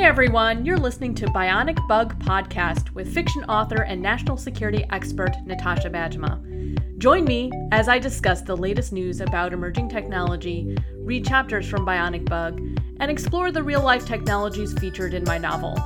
Hey 0.00 0.06
everyone, 0.06 0.64
you're 0.64 0.78
listening 0.78 1.14
to 1.16 1.26
Bionic 1.26 1.76
Bug 1.86 2.18
Podcast 2.24 2.90
with 2.92 3.12
fiction 3.12 3.44
author 3.44 3.82
and 3.82 4.00
national 4.00 4.38
security 4.38 4.86
expert 4.88 5.36
Natasha 5.44 5.90
Bajema. 5.90 6.96
Join 6.96 7.26
me 7.26 7.52
as 7.70 7.86
I 7.86 7.98
discuss 7.98 8.40
the 8.40 8.56
latest 8.56 8.94
news 8.94 9.20
about 9.20 9.52
emerging 9.52 9.90
technology, 9.90 10.74
read 11.00 11.26
chapters 11.26 11.68
from 11.68 11.84
Bionic 11.84 12.24
Bug, 12.24 12.58
and 12.98 13.10
explore 13.10 13.52
the 13.52 13.62
real 13.62 13.82
life 13.82 14.06
technologies 14.06 14.72
featured 14.78 15.12
in 15.12 15.24
my 15.24 15.36
novel. 15.36 15.78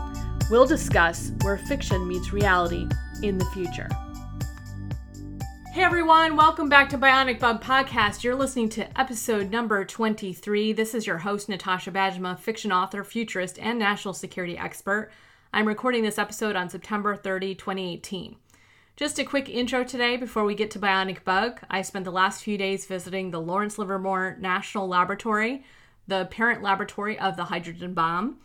We'll 0.49 0.65
discuss 0.65 1.33
where 1.43 1.59
fiction 1.59 2.07
meets 2.07 2.33
reality 2.33 2.87
in 3.25 3.37
the 3.37 3.47
future. 3.47 3.89
Hey 5.75 5.83
everyone, 5.83 6.37
welcome 6.37 6.69
back 6.69 6.89
to 6.91 6.99
Bionic 6.99 7.41
Bug 7.41 7.61
Podcast. 7.61 8.23
You're 8.23 8.37
listening 8.37 8.69
to 8.69 8.97
episode 8.97 9.51
number 9.51 9.85
23. 9.85 10.73
This 10.73 10.95
is 10.95 11.05
your 11.05 11.19
host, 11.19 11.49
Natasha 11.49 11.91
Bajema, 11.91 12.39
fiction 12.39 12.71
author, 12.71 13.03
futurist, 13.03 13.59
and 13.59 13.77
national 13.77 14.15
security 14.15 14.57
expert. 14.57 15.11
I'm 15.53 15.67
recording 15.67 16.05
this 16.05 16.17
episode 16.17 16.55
on 16.55 16.71
September 16.71 17.17
30, 17.17 17.57
2018. 17.57 18.37
Just 18.97 19.19
a 19.19 19.25
quick 19.25 19.49
intro 19.49 19.83
today 19.83 20.17
before 20.17 20.45
we 20.45 20.55
get 20.55 20.71
to 20.71 20.79
Bionic 20.79 21.25
Bug. 21.25 21.59
I 21.69 21.83
spent 21.83 22.05
the 22.05 22.13
last 22.13 22.45
few 22.45 22.57
days 22.57 22.87
visiting 22.87 23.33
the 23.33 23.41
Lawrence 23.41 23.77
Livermore 23.77 24.37
National 24.39 24.87
Laboratory, 24.87 25.65
the 26.07 26.27
parent 26.27 26.63
laboratory 26.63 27.19
of 27.19 27.35
the 27.35 27.47
hydrogen 27.47 27.95
bomb. 27.95 28.37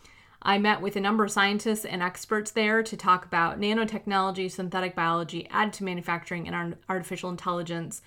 I 0.42 0.58
met 0.58 0.80
with 0.80 0.96
a 0.96 1.00
number 1.00 1.22
of 1.22 1.30
scientists 1.30 1.84
and 1.84 2.02
experts 2.02 2.50
there 2.50 2.82
to 2.82 2.96
talk 2.96 3.24
about 3.24 3.60
nanotechnology, 3.60 4.50
synthetic 4.50 4.94
biology, 4.94 5.46
additive 5.52 5.82
manufacturing, 5.82 6.48
and 6.48 6.76
artificial 6.88 7.28
intelligence. 7.28 8.00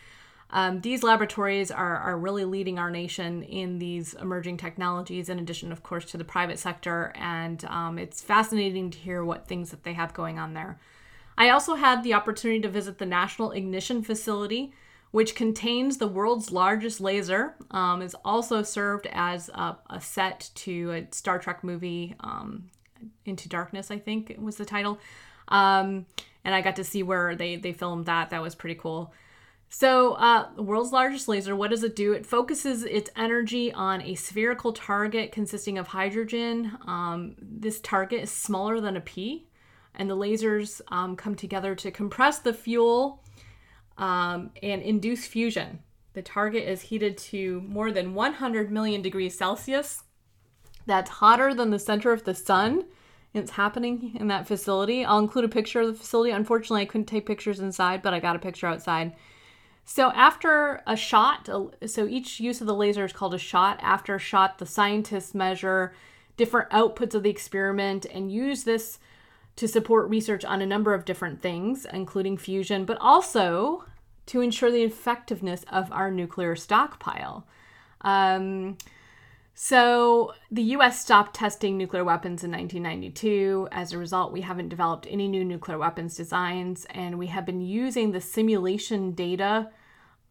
Um, 0.49 0.81
these 0.81 1.03
laboratories 1.03 1.71
are, 1.71 1.97
are 1.97 2.17
really 2.17 2.45
leading 2.45 2.77
our 2.77 2.91
nation 2.91 3.43
in 3.43 3.79
these 3.79 4.13
emerging 4.15 4.57
technologies, 4.57 5.29
in 5.29 5.39
addition, 5.39 5.71
of 5.71 5.83
course, 5.83 6.05
to 6.05 6.17
the 6.17 6.23
private 6.23 6.59
sector. 6.59 7.11
And 7.15 7.63
um, 7.65 7.97
it's 7.97 8.21
fascinating 8.21 8.91
to 8.91 8.97
hear 8.97 9.23
what 9.23 9.47
things 9.47 9.71
that 9.71 9.83
they 9.83 9.93
have 9.93 10.13
going 10.13 10.37
on 10.37 10.53
there. 10.53 10.79
I 11.37 11.49
also 11.49 11.75
had 11.75 12.03
the 12.03 12.13
opportunity 12.13 12.61
to 12.61 12.69
visit 12.69 12.99
the 12.99 13.05
National 13.05 13.51
Ignition 13.51 14.03
Facility, 14.03 14.73
which 15.13 15.35
contains 15.35 15.97
the 15.97 16.07
world's 16.07 16.51
largest 16.51 16.99
laser, 16.99 17.53
um, 17.69 18.01
is 18.01 18.15
also 18.25 18.63
served 18.63 19.07
as 19.11 19.47
a, 19.49 19.77
a, 19.91 20.01
set 20.01 20.49
to 20.55 20.89
a 20.91 21.07
Star 21.13 21.37
Trek 21.37 21.63
movie, 21.63 22.15
um, 22.21 22.63
Into 23.23 23.47
Darkness, 23.47 23.91
I 23.91 23.99
think 23.99 24.35
was 24.39 24.55
the 24.55 24.65
title. 24.65 24.97
Um, 25.49 26.07
and 26.43 26.55
I 26.55 26.61
got 26.61 26.77
to 26.77 26.83
see 26.83 27.03
where 27.03 27.35
they, 27.35 27.57
they 27.57 27.73
filmed 27.73 28.07
that. 28.07 28.31
That 28.31 28.41
was 28.41 28.55
pretty 28.55 28.73
cool. 28.73 29.13
So, 29.69 30.13
uh, 30.13 30.47
the 30.55 30.63
world's 30.63 30.91
largest 30.91 31.27
laser, 31.27 31.55
what 31.55 31.69
does 31.69 31.83
it 31.83 31.95
do? 31.95 32.13
It 32.13 32.25
focuses 32.25 32.83
its 32.83 33.11
energy 33.15 33.71
on 33.71 34.01
a 34.01 34.15
spherical 34.15 34.73
target 34.73 35.31
consisting 35.31 35.77
of 35.77 35.85
hydrogen. 35.85 36.75
Um, 36.87 37.35
this 37.39 37.79
target 37.81 38.23
is 38.23 38.31
smaller 38.31 38.81
than 38.81 38.97
a 38.97 39.01
pea, 39.01 39.45
and 39.93 40.09
the 40.09 40.17
lasers 40.17 40.81
um, 40.87 41.15
come 41.15 41.35
together 41.35 41.75
to 41.75 41.91
compress 41.91 42.39
the 42.39 42.53
fuel 42.53 43.22
um, 43.97 44.51
and 44.61 44.81
induce 44.81 45.25
fusion. 45.25 45.79
The 46.13 46.21
target 46.21 46.67
is 46.67 46.81
heated 46.81 47.17
to 47.19 47.61
more 47.61 47.91
than 47.91 48.13
100 48.13 48.71
million 48.71 49.01
degrees 49.01 49.37
Celsius. 49.37 50.03
That's 50.85 51.09
hotter 51.09 51.53
than 51.53 51.71
the 51.71 51.79
center 51.79 52.11
of 52.11 52.23
the 52.23 52.35
sun. 52.35 52.85
It's 53.33 53.51
happening 53.51 54.15
in 54.19 54.27
that 54.27 54.47
facility. 54.47 55.03
I'll 55.03 55.19
include 55.19 55.45
a 55.45 55.49
picture 55.49 55.81
of 55.81 55.87
the 55.87 55.93
facility. 55.93 56.31
Unfortunately, 56.31 56.81
I 56.81 56.85
couldn't 56.85 57.07
take 57.07 57.25
pictures 57.25 57.59
inside, 57.59 58.03
but 58.03 58.13
I 58.13 58.19
got 58.19 58.35
a 58.35 58.39
picture 58.39 58.67
outside. 58.67 59.13
So, 59.85 60.11
after 60.11 60.81
a 60.85 60.95
shot, 60.95 61.49
so 61.87 62.07
each 62.07 62.39
use 62.39 62.61
of 62.61 62.67
the 62.67 62.75
laser 62.75 63.03
is 63.05 63.11
called 63.11 63.33
a 63.33 63.39
shot. 63.39 63.79
After 63.81 64.15
a 64.15 64.19
shot, 64.19 64.59
the 64.59 64.65
scientists 64.65 65.33
measure 65.33 65.93
different 66.37 66.69
outputs 66.69 67.15
of 67.15 67.23
the 67.23 67.29
experiment 67.29 68.05
and 68.11 68.31
use 68.31 68.63
this 68.63 68.99
to 69.55 69.67
support 69.67 70.09
research 70.09 70.43
on 70.43 70.61
a 70.61 70.65
number 70.65 70.93
of 70.93 71.05
different 71.05 71.41
things, 71.41 71.85
including 71.91 72.37
fusion, 72.37 72.85
but 72.85 72.97
also 72.99 73.85
to 74.25 74.41
ensure 74.41 74.71
the 74.71 74.83
effectiveness 74.83 75.65
of 75.71 75.91
our 75.91 76.09
nuclear 76.09 76.55
stockpile. 76.55 77.45
Um, 78.01 78.77
so, 79.55 80.33
the 80.49 80.63
US 80.63 80.99
stopped 80.99 81.35
testing 81.35 81.77
nuclear 81.77 82.03
weapons 82.03 82.43
in 82.43 82.51
1992. 82.51 83.67
As 83.71 83.93
a 83.93 83.99
result, 83.99 84.31
we 84.31 84.41
haven't 84.41 84.69
developed 84.69 85.05
any 85.09 85.27
new 85.27 85.45
nuclear 85.45 85.77
weapons 85.77 86.15
designs, 86.15 86.87
and 86.89 87.19
we 87.19 87.27
have 87.27 87.45
been 87.45 87.61
using 87.61 88.11
the 88.11 88.21
simulation 88.21 89.11
data 89.11 89.69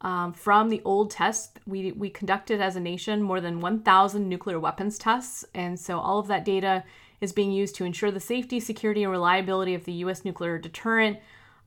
um, 0.01 0.33
from 0.33 0.69
the 0.69 0.83
old 0.85 1.13
tests. 1.13 1.53
We, 1.67 1.93
we 1.93 2.11
conducted 2.11 2.61
as 2.61 2.75
a 2.75 2.81
nation 2.81 3.23
more 3.23 3.41
than 3.41 3.61
1,000 3.61 4.29
nuclear 4.29 4.59
weapons 4.59 4.99
tests, 4.99 5.45
and 5.55 5.79
so 5.79 6.01
all 6.01 6.19
of 6.19 6.27
that 6.27 6.45
data 6.45 6.83
is 7.23 7.33
being 7.33 7.53
used 7.53 7.77
to 7.77 7.85
ensure 7.85 8.11
the 8.11 8.21
safety, 8.21 8.61
security, 8.61 9.05
and 9.05 9.13
reliability 9.13 9.75
of 9.75 9.85
the 9.85 9.93
U.S. 9.93 10.25
nuclear 10.25 10.59
deterrent. 10.59 11.19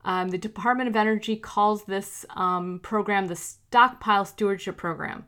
Um, 0.04 0.28
the 0.28 0.38
Department 0.38 0.88
of 0.88 0.94
Energy 0.94 1.34
calls 1.34 1.84
this 1.84 2.26
um, 2.36 2.78
program 2.80 3.26
the 3.26 3.34
Stockpile 3.34 4.26
Stewardship 4.26 4.76
Program. 4.76 5.24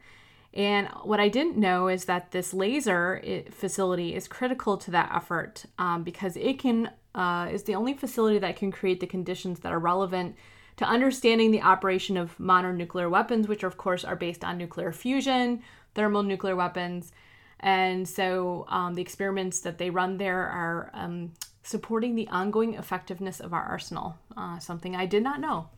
And 0.53 0.89
what 1.03 1.19
I 1.19 1.29
didn't 1.29 1.57
know 1.57 1.89
is 1.89 2.05
that 2.05 2.31
this 2.31 2.53
laser 2.53 3.43
facility 3.51 4.15
is 4.15 4.29
critical 4.29 4.77
to 4.77 4.91
that 4.91 5.11
effort 5.15 5.65
um, 5.79 6.05
because 6.05 6.37
it 6.37 6.59
can 6.59 6.91
uh, 7.15 7.49
is 7.51 7.65
the 7.65 7.75
only 7.75 7.95
facility 7.95 8.39
that 8.39 8.57
can 8.57 8.71
create 8.71 9.01
the 9.01 9.07
conditions 9.07 9.61
that 9.61 9.73
are 9.73 9.79
relevant 9.79 10.37
to 10.77 10.85
understanding 10.85 11.51
the 11.51 11.63
operation 11.63 12.17
of 12.17 12.39
modern 12.39 12.77
nuclear 12.77 13.09
weapons, 13.09 13.49
which 13.49 13.65
of 13.65 13.77
course 13.77 14.05
are 14.05 14.15
based 14.15 14.45
on 14.45 14.59
nuclear 14.59 14.93
fusion, 14.93 15.63
thermal 15.95 16.23
nuclear 16.23 16.55
weapons, 16.55 17.13
and 17.61 18.09
so 18.09 18.67
um, 18.69 18.95
the 18.95 19.03
experiments 19.03 19.61
that 19.61 19.79
they 19.79 19.91
run 19.91 20.17
there 20.17 20.47
are 20.47 20.91
um, 20.95 21.33
supporting 21.63 22.15
the 22.15 22.29
ongoing 22.29 22.75
effectiveness 22.75 23.41
of 23.41 23.53
our 23.53 23.63
arsenal, 23.63 24.17
uh, 24.37 24.59
something 24.59 24.95
I 24.95 25.07
did 25.07 25.23
not 25.23 25.41
know. 25.41 25.69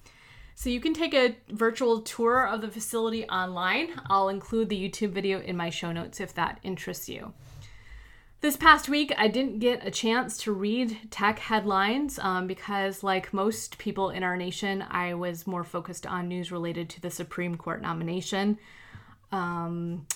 So 0.55 0.69
you 0.69 0.81
can 0.81 0.93
take 0.93 1.15
a 1.15 1.37
virtual 1.49 2.03
tour 2.03 2.47
of 2.47 2.61
the 2.61 2.69
facility 2.69 3.25
online. 3.25 3.89
I'll 4.11 4.29
include 4.29 4.69
the 4.69 4.89
YouTube 4.89 5.11
video 5.11 5.41
in 5.41 5.57
my 5.57 5.71
show 5.71 5.91
notes 5.91 6.21
if 6.21 6.35
that 6.35 6.61
interests 6.63 7.09
you. 7.09 7.33
This 8.43 8.57
past 8.57 8.89
week, 8.89 9.13
I 9.19 9.29
didn't 9.29 9.59
get 9.59 9.87
a 9.87 9.91
chance 9.91 10.39
to 10.45 10.53
read 10.53 10.99
tech 11.11 11.39
headlines 11.39 12.19
um, 12.19 12.47
because, 12.47 13.03
like 13.03 13.35
most 13.35 13.77
people 13.77 14.11
in 14.11 14.23
our 14.23 14.37
nation, 14.37 14.83
I 14.91 15.13
was 15.15 15.47
more 15.47 15.65
focused 15.65 16.07
on 16.07 16.29
news 16.29 16.51
related 16.51 16.89
to 16.91 17.01
the 17.03 17.11
Supreme 17.11 17.57
Court 17.57 17.83
nomination. 17.83 18.59
Um, 19.31 20.07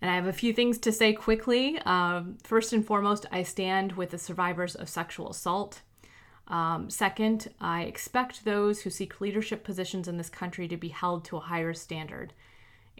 and 0.00 0.10
I 0.10 0.14
have 0.14 0.26
a 0.26 0.32
few 0.32 0.52
things 0.52 0.78
to 0.78 0.92
say 0.92 1.12
quickly. 1.12 1.78
Um, 1.84 2.36
first 2.42 2.72
and 2.72 2.84
foremost, 2.84 3.26
I 3.32 3.42
stand 3.42 3.92
with 3.92 4.10
the 4.10 4.18
survivors 4.18 4.74
of 4.74 4.88
sexual 4.88 5.30
assault. 5.30 5.80
Um, 6.48 6.90
second, 6.90 7.48
I 7.60 7.82
expect 7.82 8.44
those 8.44 8.82
who 8.82 8.90
seek 8.90 9.20
leadership 9.20 9.64
positions 9.64 10.06
in 10.06 10.16
this 10.16 10.28
country 10.28 10.68
to 10.68 10.76
be 10.76 10.88
held 10.88 11.24
to 11.26 11.38
a 11.38 11.40
higher 11.40 11.74
standard. 11.74 12.32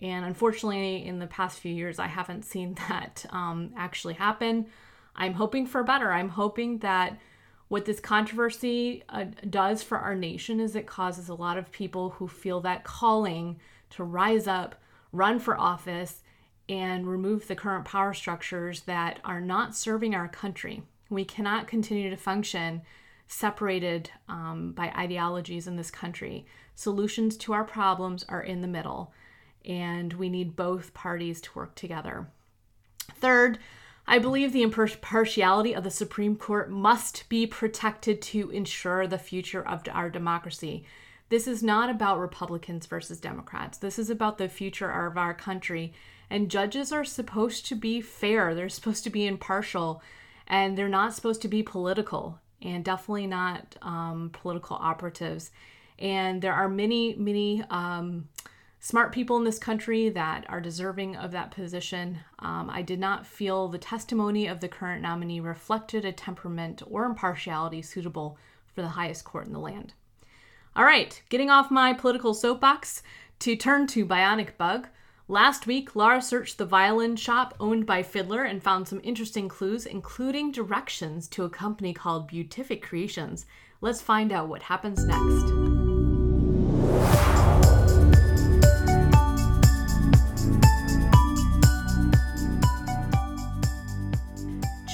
And 0.03 0.25
unfortunately, 0.25 1.07
in 1.07 1.19
the 1.19 1.27
past 1.27 1.61
few 1.61 1.73
years, 1.73 1.99
I 1.99 2.07
haven't 2.07 2.45
seen 2.45 2.75
that 2.89 3.25
um, 3.31 3.73
actually 3.77 4.15
happen. 4.15 4.67
I'm 5.15 5.34
hoping 5.34 5.67
for 5.67 5.83
better. 5.83 6.13
I'm 6.13 6.31
hoping 6.31 6.78
that 6.78 7.19
what 7.69 7.84
this 7.84 8.01
controversy 8.01 9.03
uh, 9.09 9.25
does 9.49 9.83
for 9.83 9.99
our 9.99 10.15
nation 10.15 10.61
is 10.61 10.77
it 10.77 10.87
causes 10.87 11.28
a 11.28 11.34
lot 11.34 11.59
of 11.59 11.73
people 11.73 12.11
who 12.11 12.28
feel 12.28 12.61
that 12.61 12.84
calling 12.84 13.59
to 13.91 14.05
rise 14.05 14.47
up, 14.47 14.77
run 15.13 15.39
for 15.39 15.59
office, 15.59 16.23
and 16.69 17.06
remove 17.06 17.47
the 17.47 17.54
current 17.54 17.84
power 17.84 18.12
structures 18.12 18.82
that 18.82 19.21
are 19.25 19.41
not 19.41 19.77
serving 19.77 20.15
our 20.15 20.28
country. 20.28 20.82
We 21.09 21.25
cannot 21.25 21.69
continue 21.69 22.10
to 22.10 22.16
function 22.16 22.82
separated 23.28 24.10
um, 24.28 24.72
by 24.72 24.93
ideologies 24.97 25.66
in 25.66 25.77
this 25.77 25.91
country. 25.91 26.47
Solutions 26.75 27.37
to 27.38 27.53
our 27.53 27.65
problems 27.65 28.25
are 28.28 28.43
in 28.43 28.60
the 28.62 28.69
middle, 28.69 29.12
and 29.65 30.12
we 30.12 30.28
need 30.28 30.56
both 30.56 30.94
parties 30.94 31.41
to 31.41 31.50
work 31.54 31.75
together. 31.75 32.28
Third, 33.15 33.59
I 34.07 34.19
believe 34.19 34.53
the 34.53 34.62
impartiality 34.62 35.74
of 35.74 35.83
the 35.83 35.91
Supreme 35.91 36.36
Court 36.36 36.71
must 36.71 37.28
be 37.28 37.47
protected 37.47 38.22
to 38.22 38.51
ensure 38.51 39.07
the 39.07 39.19
future 39.19 39.66
of 39.66 39.83
our 39.91 40.09
democracy. 40.09 40.84
This 41.28 41.48
is 41.48 41.62
not 41.62 41.91
about 41.91 42.21
Republicans 42.21 42.86
versus 42.86 43.19
Democrats. 43.19 43.78
This 43.78 43.98
is 43.98 44.09
about 44.09 44.39
the 44.39 44.48
future 44.48 44.91
of 44.91 45.19
our 45.19 45.34
country 45.34 45.92
and 46.31 46.51
judges 46.51 46.93
are 46.93 47.05
supposed 47.05 47.67
to 47.67 47.75
be 47.75 48.01
fair, 48.01 48.55
they're 48.55 48.69
supposed 48.69 49.05
to 49.05 49.11
be 49.11 49.27
impartial, 49.27 50.03
and 50.47 50.77
they're 50.77 50.89
not 50.89 51.15
supposed 51.15 51.43
to 51.43 51.49
be 51.49 51.63
political, 51.63 52.39
and 52.63 52.84
definitely 52.84 53.27
not 53.27 53.77
um, 53.83 54.31
political 54.33 54.77
operatives. 54.77 55.51
And 55.99 56.43
there 56.43 56.53
are 56.53 56.69
many, 56.69 57.15
many 57.15 57.63
um, 57.71 58.28
smart 58.81 59.13
people 59.13 59.37
in 59.37 59.45
this 59.45 59.59
country 59.59 60.09
that 60.11 60.45
are 60.49 60.61
deserving 60.61 61.17
of 61.17 61.33
that 61.33 61.51
position. 61.51 62.19
Um, 62.39 62.71
I 62.71 62.83
did 62.83 63.01
not 63.01 63.27
feel 63.27 63.69
the 63.69 63.79
testimony 63.79 64.47
of 64.47 64.61
the 64.61 64.69
current 64.69 65.03
nominee 65.03 65.41
reflected 65.41 66.05
a 66.05 66.13
temperament 66.13 66.83
or 66.89 67.05
impartiality 67.05 67.83
suitable 67.83 68.39
for 68.75 68.83
the 68.83 68.89
highest 68.89 69.25
court 69.25 69.47
in 69.47 69.53
the 69.53 69.59
land. 69.59 69.95
All 70.77 70.84
right, 70.84 71.21
getting 71.31 71.49
off 71.49 71.71
my 71.71 71.95
political 71.95 72.34
soapbox 72.34 73.03
to 73.39 73.57
turn 73.57 73.87
to 73.89 74.05
Bionic 74.05 74.57
Bug. 74.59 74.89
Last 75.28 75.67
week, 75.67 75.97
Lara 75.97 76.23
searched 76.23 76.57
the 76.57 76.65
violin 76.65 77.17
shop 77.17 77.57
owned 77.59 77.84
by 77.84 78.05
Fiddler 78.05 78.45
and 78.45 78.63
found 78.63 78.87
some 78.87 79.01
interesting 79.03 79.49
clues, 79.49 79.84
including 79.84 80.53
directions 80.53 81.27
to 81.31 81.43
a 81.43 81.51
company 81.51 81.93
called 81.93 82.28
Beautific 82.28 82.81
Creations. 82.81 83.45
Let's 83.81 84.01
find 84.01 84.31
out 84.31 84.47
what 84.47 84.63
happens 84.63 85.05
next. 85.05 85.47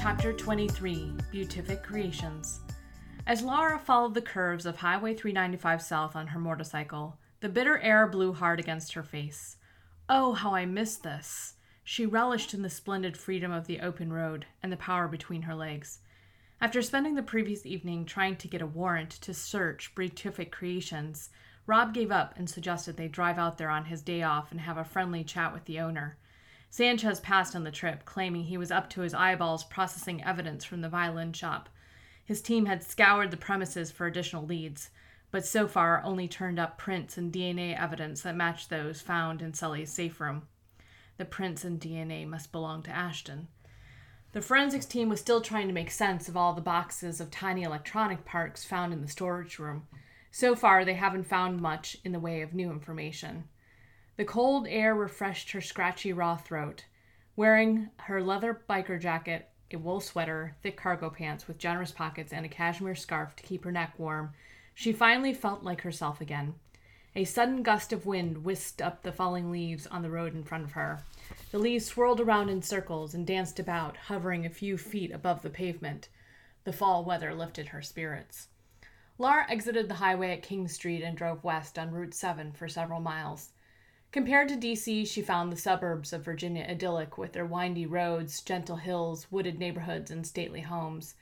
Chapter 0.00 0.32
23 0.32 1.12
Beautific 1.30 1.82
Creations. 1.82 2.60
As 3.26 3.42
Lara 3.42 3.78
followed 3.78 4.14
the 4.14 4.22
curves 4.22 4.64
of 4.64 4.76
Highway 4.76 5.12
395 5.12 5.82
South 5.82 6.16
on 6.16 6.28
her 6.28 6.40
motorcycle, 6.40 7.18
the 7.40 7.50
bitter 7.50 7.78
air 7.80 8.06
blew 8.06 8.32
hard 8.32 8.58
against 8.58 8.94
her 8.94 9.02
face. 9.02 9.58
Oh, 10.08 10.32
how 10.32 10.54
I 10.54 10.66
missed 10.66 11.02
this! 11.02 11.54
She 11.84 12.06
relished 12.06 12.54
in 12.54 12.62
the 12.62 12.70
splendid 12.70 13.16
freedom 13.16 13.52
of 13.52 13.66
the 13.66 13.80
open 13.80 14.12
road 14.12 14.46
and 14.62 14.72
the 14.72 14.76
power 14.76 15.08
between 15.08 15.42
her 15.42 15.54
legs. 15.54 16.00
After 16.60 16.82
spending 16.82 17.14
the 17.14 17.22
previous 17.22 17.66
evening 17.66 18.04
trying 18.04 18.36
to 18.36 18.48
get 18.48 18.62
a 18.62 18.66
warrant 18.66 19.10
to 19.10 19.34
search 19.34 19.94
Beatific 19.94 20.52
Creations, 20.52 21.30
Rob 21.66 21.94
gave 21.94 22.12
up 22.12 22.34
and 22.36 22.48
suggested 22.48 22.96
they 22.96 23.08
drive 23.08 23.38
out 23.38 23.58
there 23.58 23.70
on 23.70 23.86
his 23.86 24.02
day 24.02 24.22
off 24.22 24.50
and 24.50 24.60
have 24.60 24.78
a 24.78 24.84
friendly 24.84 25.24
chat 25.24 25.52
with 25.52 25.64
the 25.64 25.80
owner. 25.80 26.16
Sanchez 26.70 27.20
passed 27.20 27.54
on 27.54 27.64
the 27.64 27.70
trip, 27.70 28.04
claiming 28.04 28.44
he 28.44 28.56
was 28.56 28.70
up 28.70 28.88
to 28.90 29.02
his 29.02 29.12
eyeballs 29.14 29.64
processing 29.64 30.24
evidence 30.24 30.64
from 30.64 30.80
the 30.80 30.88
violin 30.88 31.32
shop. 31.32 31.68
His 32.24 32.40
team 32.40 32.66
had 32.66 32.82
scoured 32.82 33.30
the 33.30 33.36
premises 33.36 33.90
for 33.90 34.06
additional 34.06 34.46
leads, 34.46 34.90
but 35.32 35.46
so 35.46 35.66
far 35.66 36.00
only 36.04 36.28
turned 36.28 36.60
up 36.60 36.78
prints 36.78 37.16
and 37.16 37.32
DNA 37.32 37.76
evidence 37.76 38.20
that 38.20 38.36
matched 38.36 38.70
those 38.70 39.00
found 39.00 39.42
in 39.42 39.54
Sully's 39.54 39.90
safe 39.90 40.20
room. 40.20 40.42
The 41.16 41.24
prints 41.24 41.64
and 41.64 41.80
DNA 41.80 42.26
must 42.26 42.52
belong 42.52 42.82
to 42.84 42.90
Ashton. 42.90 43.48
The 44.32 44.42
forensics 44.42 44.86
team 44.86 45.08
was 45.08 45.20
still 45.20 45.40
trying 45.40 45.68
to 45.68 45.74
make 45.74 45.90
sense 45.90 46.28
of 46.28 46.36
all 46.36 46.52
the 46.52 46.60
boxes 46.60 47.20
of 47.20 47.30
tiny 47.30 47.62
electronic 47.62 48.24
parts 48.24 48.64
found 48.64 48.92
in 48.92 49.00
the 49.00 49.08
storage 49.08 49.58
room. 49.58 49.86
So 50.30 50.54
far, 50.54 50.84
they 50.84 50.94
haven't 50.94 51.24
found 51.24 51.60
much 51.60 51.96
in 52.04 52.12
the 52.12 52.20
way 52.20 52.42
of 52.42 52.54
new 52.54 52.70
information. 52.70 53.44
The 54.16 54.24
cold 54.24 54.66
air 54.68 54.94
refreshed 54.94 55.52
her 55.52 55.60
scratchy 55.60 56.12
raw 56.12 56.36
throat. 56.36 56.84
Wearing 57.36 57.90
her 57.96 58.22
leather 58.22 58.62
biker 58.68 59.00
jacket, 59.00 59.48
a 59.70 59.76
wool 59.76 60.00
sweater, 60.00 60.56
thick 60.62 60.76
cargo 60.76 61.08
pants 61.08 61.48
with 61.48 61.58
generous 61.58 61.90
pockets, 61.90 62.32
and 62.32 62.44
a 62.44 62.48
cashmere 62.48 62.94
scarf 62.94 63.34
to 63.36 63.42
keep 63.42 63.64
her 63.64 63.72
neck 63.72 63.94
warm, 63.98 64.32
she 64.74 64.92
finally 64.92 65.34
felt 65.34 65.62
like 65.62 65.82
herself 65.82 66.20
again. 66.20 66.54
A 67.14 67.24
sudden 67.24 67.62
gust 67.62 67.92
of 67.92 68.06
wind 68.06 68.44
whisked 68.44 68.80
up 68.80 69.02
the 69.02 69.12
falling 69.12 69.50
leaves 69.50 69.86
on 69.86 70.02
the 70.02 70.10
road 70.10 70.34
in 70.34 70.44
front 70.44 70.64
of 70.64 70.72
her. 70.72 71.04
The 71.50 71.58
leaves 71.58 71.84
swirled 71.84 72.20
around 72.20 72.48
in 72.48 72.62
circles 72.62 73.12
and 73.12 73.26
danced 73.26 73.60
about, 73.60 73.96
hovering 73.96 74.46
a 74.46 74.50
few 74.50 74.78
feet 74.78 75.12
above 75.12 75.42
the 75.42 75.50
pavement. 75.50 76.08
The 76.64 76.72
fall 76.72 77.04
weather 77.04 77.34
lifted 77.34 77.68
her 77.68 77.82
spirits. 77.82 78.48
Laura 79.18 79.44
exited 79.50 79.88
the 79.88 79.96
highway 79.96 80.32
at 80.32 80.42
King 80.42 80.68
Street 80.68 81.02
and 81.02 81.16
drove 81.16 81.44
west 81.44 81.78
on 81.78 81.90
Route 81.90 82.14
7 82.14 82.52
for 82.52 82.66
several 82.66 83.00
miles. 83.00 83.50
Compared 84.10 84.48
to 84.48 84.56
DC, 84.56 85.06
she 85.06 85.22
found 85.22 85.52
the 85.52 85.56
suburbs 85.56 86.12
of 86.12 86.24
Virginia 86.24 86.66
idyllic 86.68 87.18
with 87.18 87.32
their 87.32 87.46
windy 87.46 87.86
roads, 87.86 88.40
gentle 88.40 88.76
hills, 88.76 89.26
wooded 89.30 89.58
neighborhoods, 89.58 90.10
and 90.10 90.26
stately 90.26 90.62
homes. 90.62 91.14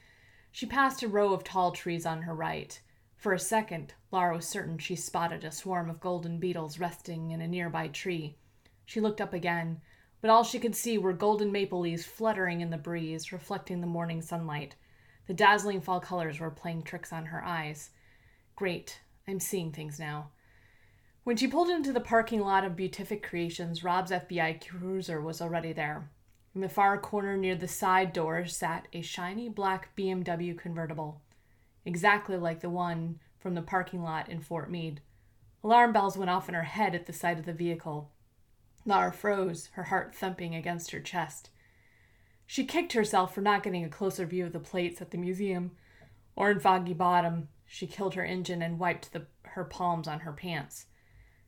She 0.52 0.66
passed 0.66 1.02
a 1.02 1.08
row 1.08 1.32
of 1.32 1.42
tall 1.42 1.72
trees 1.72 2.06
on 2.06 2.22
her 2.22 2.34
right. 2.34 2.80
For 3.20 3.34
a 3.34 3.38
second, 3.38 3.92
Laura 4.10 4.36
was 4.36 4.48
certain 4.48 4.78
she 4.78 4.96
spotted 4.96 5.44
a 5.44 5.50
swarm 5.50 5.90
of 5.90 6.00
golden 6.00 6.38
beetles 6.38 6.78
resting 6.78 7.32
in 7.32 7.42
a 7.42 7.46
nearby 7.46 7.88
tree. 7.88 8.38
She 8.86 8.98
looked 8.98 9.20
up 9.20 9.34
again, 9.34 9.82
but 10.22 10.30
all 10.30 10.42
she 10.42 10.58
could 10.58 10.74
see 10.74 10.96
were 10.96 11.12
golden 11.12 11.52
maple 11.52 11.80
leaves 11.80 12.06
fluttering 12.06 12.62
in 12.62 12.70
the 12.70 12.78
breeze, 12.78 13.30
reflecting 13.30 13.82
the 13.82 13.86
morning 13.86 14.22
sunlight. 14.22 14.74
The 15.26 15.34
dazzling 15.34 15.82
fall 15.82 16.00
colors 16.00 16.40
were 16.40 16.50
playing 16.50 16.84
tricks 16.84 17.12
on 17.12 17.26
her 17.26 17.44
eyes. 17.44 17.90
Great, 18.56 19.02
I'm 19.28 19.38
seeing 19.38 19.70
things 19.70 19.98
now. 19.98 20.30
When 21.22 21.36
she 21.36 21.46
pulled 21.46 21.68
into 21.68 21.92
the 21.92 22.00
parking 22.00 22.40
lot 22.40 22.64
of 22.64 22.74
Beautific 22.74 23.22
Creations, 23.22 23.84
Rob's 23.84 24.12
FBI 24.12 24.66
cruiser 24.66 25.20
was 25.20 25.42
already 25.42 25.74
there. 25.74 26.08
In 26.54 26.62
the 26.62 26.70
far 26.70 26.96
corner 26.96 27.36
near 27.36 27.54
the 27.54 27.68
side 27.68 28.14
door 28.14 28.46
sat 28.46 28.88
a 28.94 29.02
shiny 29.02 29.50
black 29.50 29.94
BMW 29.94 30.56
convertible 30.56 31.20
exactly 31.84 32.36
like 32.36 32.60
the 32.60 32.70
one 32.70 33.18
from 33.38 33.54
the 33.54 33.62
parking 33.62 34.02
lot 34.02 34.28
in 34.28 34.40
Fort 34.40 34.70
Meade. 34.70 35.00
Alarm 35.62 35.92
bells 35.92 36.16
went 36.16 36.30
off 36.30 36.48
in 36.48 36.54
her 36.54 36.64
head 36.64 36.94
at 36.94 37.06
the 37.06 37.12
sight 37.12 37.38
of 37.38 37.46
the 37.46 37.52
vehicle. 37.52 38.10
Lara 38.86 39.12
froze, 39.12 39.68
her 39.74 39.84
heart 39.84 40.14
thumping 40.14 40.54
against 40.54 40.90
her 40.90 41.00
chest. 41.00 41.50
She 42.46 42.64
kicked 42.64 42.94
herself 42.94 43.34
for 43.34 43.42
not 43.42 43.62
getting 43.62 43.84
a 43.84 43.88
closer 43.88 44.26
view 44.26 44.46
of 44.46 44.52
the 44.52 44.58
plates 44.58 45.00
at 45.00 45.10
the 45.10 45.18
museum. 45.18 45.72
Or 46.34 46.50
in 46.50 46.60
Foggy 46.60 46.94
Bottom, 46.94 47.48
she 47.66 47.86
killed 47.86 48.14
her 48.14 48.24
engine 48.24 48.62
and 48.62 48.78
wiped 48.78 49.12
the, 49.12 49.26
her 49.42 49.64
palms 49.64 50.08
on 50.08 50.20
her 50.20 50.32
pants. 50.32 50.86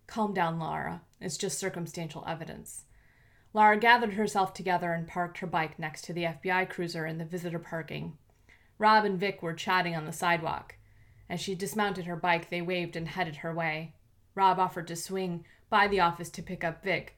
Calm 0.07 0.35
down, 0.35 0.59
Lara. 0.59 1.01
It's 1.21 1.37
just 1.37 1.59
circumstantial 1.59 2.25
evidence. 2.29 2.85
Lara 3.55 3.79
gathered 3.79 4.15
herself 4.15 4.55
together 4.55 4.93
and 4.93 5.09
parked 5.09 5.39
her 5.39 5.47
bike 5.47 5.79
next 5.79 6.03
to 6.03 6.13
the 6.13 6.25
FBI 6.25 6.69
cruiser 6.71 7.07
in 7.07 7.19
the 7.19 7.25
visitor 7.25 7.59
parking. 7.59 8.17
Rob 8.79 9.05
and 9.05 9.19
Vic 9.19 9.43
were 9.43 9.55
chatting 9.55 9.95
on 9.95 10.07
the 10.07 10.13
sidewalk. 10.13 10.77
As 11.29 11.41
she 11.41 11.55
dismounted 11.55 12.07
her 12.07 12.17
bike, 12.17 12.51
they 12.51 12.63
waved 12.63 12.97
and 12.97 13.09
headed 13.09 13.37
her 13.37 13.55
way. 13.55 13.95
Rob 14.35 14.59
offered 14.59 14.89
to 14.89 14.97
swing 14.97 15.45
by 15.71 15.89
the 15.89 16.01
office 16.01 16.31
to 16.31 16.43
pick 16.43 16.65
up 16.65 16.83
Vic. 16.83 17.17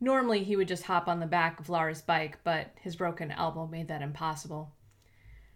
Normally, 0.00 0.44
he 0.44 0.56
would 0.56 0.68
just 0.68 0.84
hop 0.84 1.08
on 1.08 1.20
the 1.20 1.26
back 1.26 1.60
of 1.60 1.68
Lara's 1.68 2.02
bike, 2.02 2.38
but 2.44 2.72
his 2.80 2.96
broken 2.96 3.30
elbow 3.30 3.66
made 3.66 3.88
that 3.88 4.02
impossible. 4.02 4.72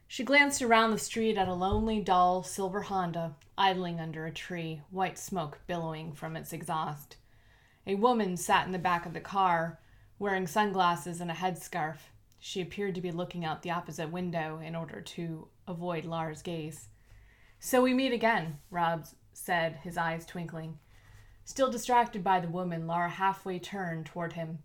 She 0.07 0.25
glanced 0.25 0.63
around 0.63 0.93
the 0.93 0.99
street 0.99 1.37
at 1.37 1.49
a 1.49 1.55
lonely, 1.55 2.01
dull 2.01 2.43
silver 2.43 2.83
Honda 2.83 3.35
idling 3.59 4.01
under 4.01 4.25
a 4.25 4.33
tree, 4.33 4.81
white 4.91 5.19
smoke 5.19 5.61
billowing 5.67 6.13
from 6.13 6.37
its 6.37 6.53
exhaust. 6.53 7.17
A 7.87 7.97
woman 7.97 8.37
sat 8.37 8.67
in 8.67 8.73
the 8.73 8.79
back 8.79 9.05
of 9.05 9.13
the 9.13 9.21
car, 9.21 9.81
wearing 10.19 10.47
sunglasses 10.47 11.21
and 11.21 11.31
a 11.31 11.35
headscarf. 11.35 11.99
She 12.39 12.61
appeared 12.61 12.95
to 12.95 13.01
be 13.01 13.11
looking 13.11 13.45
out 13.45 13.63
the 13.63 13.71
opposite 13.71 14.11
window 14.11 14.59
in 14.59 14.77
order 14.77 15.01
to 15.01 15.49
avoid 15.67 16.05
Lara's 16.05 16.43
gaze. 16.43 16.89
So 17.61 17.83
we 17.83 17.93
meet 17.93 18.13
again, 18.13 18.59
Rob 18.71 19.07
said, 19.33 19.77
his 19.83 19.97
eyes 19.97 20.25
twinkling. 20.25 20.79
Still 21.45 21.71
distracted 21.71 22.23
by 22.23 22.41
the 22.41 22.49
woman, 22.49 22.87
Lara 22.87 23.09
halfway 23.09 23.59
turned 23.59 24.07
toward 24.07 24.35
him. 24.35 24.59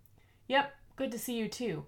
Yep, 0.48 0.74
good 0.96 1.12
to 1.12 1.20
see 1.20 1.34
you 1.34 1.48
too. 1.48 1.86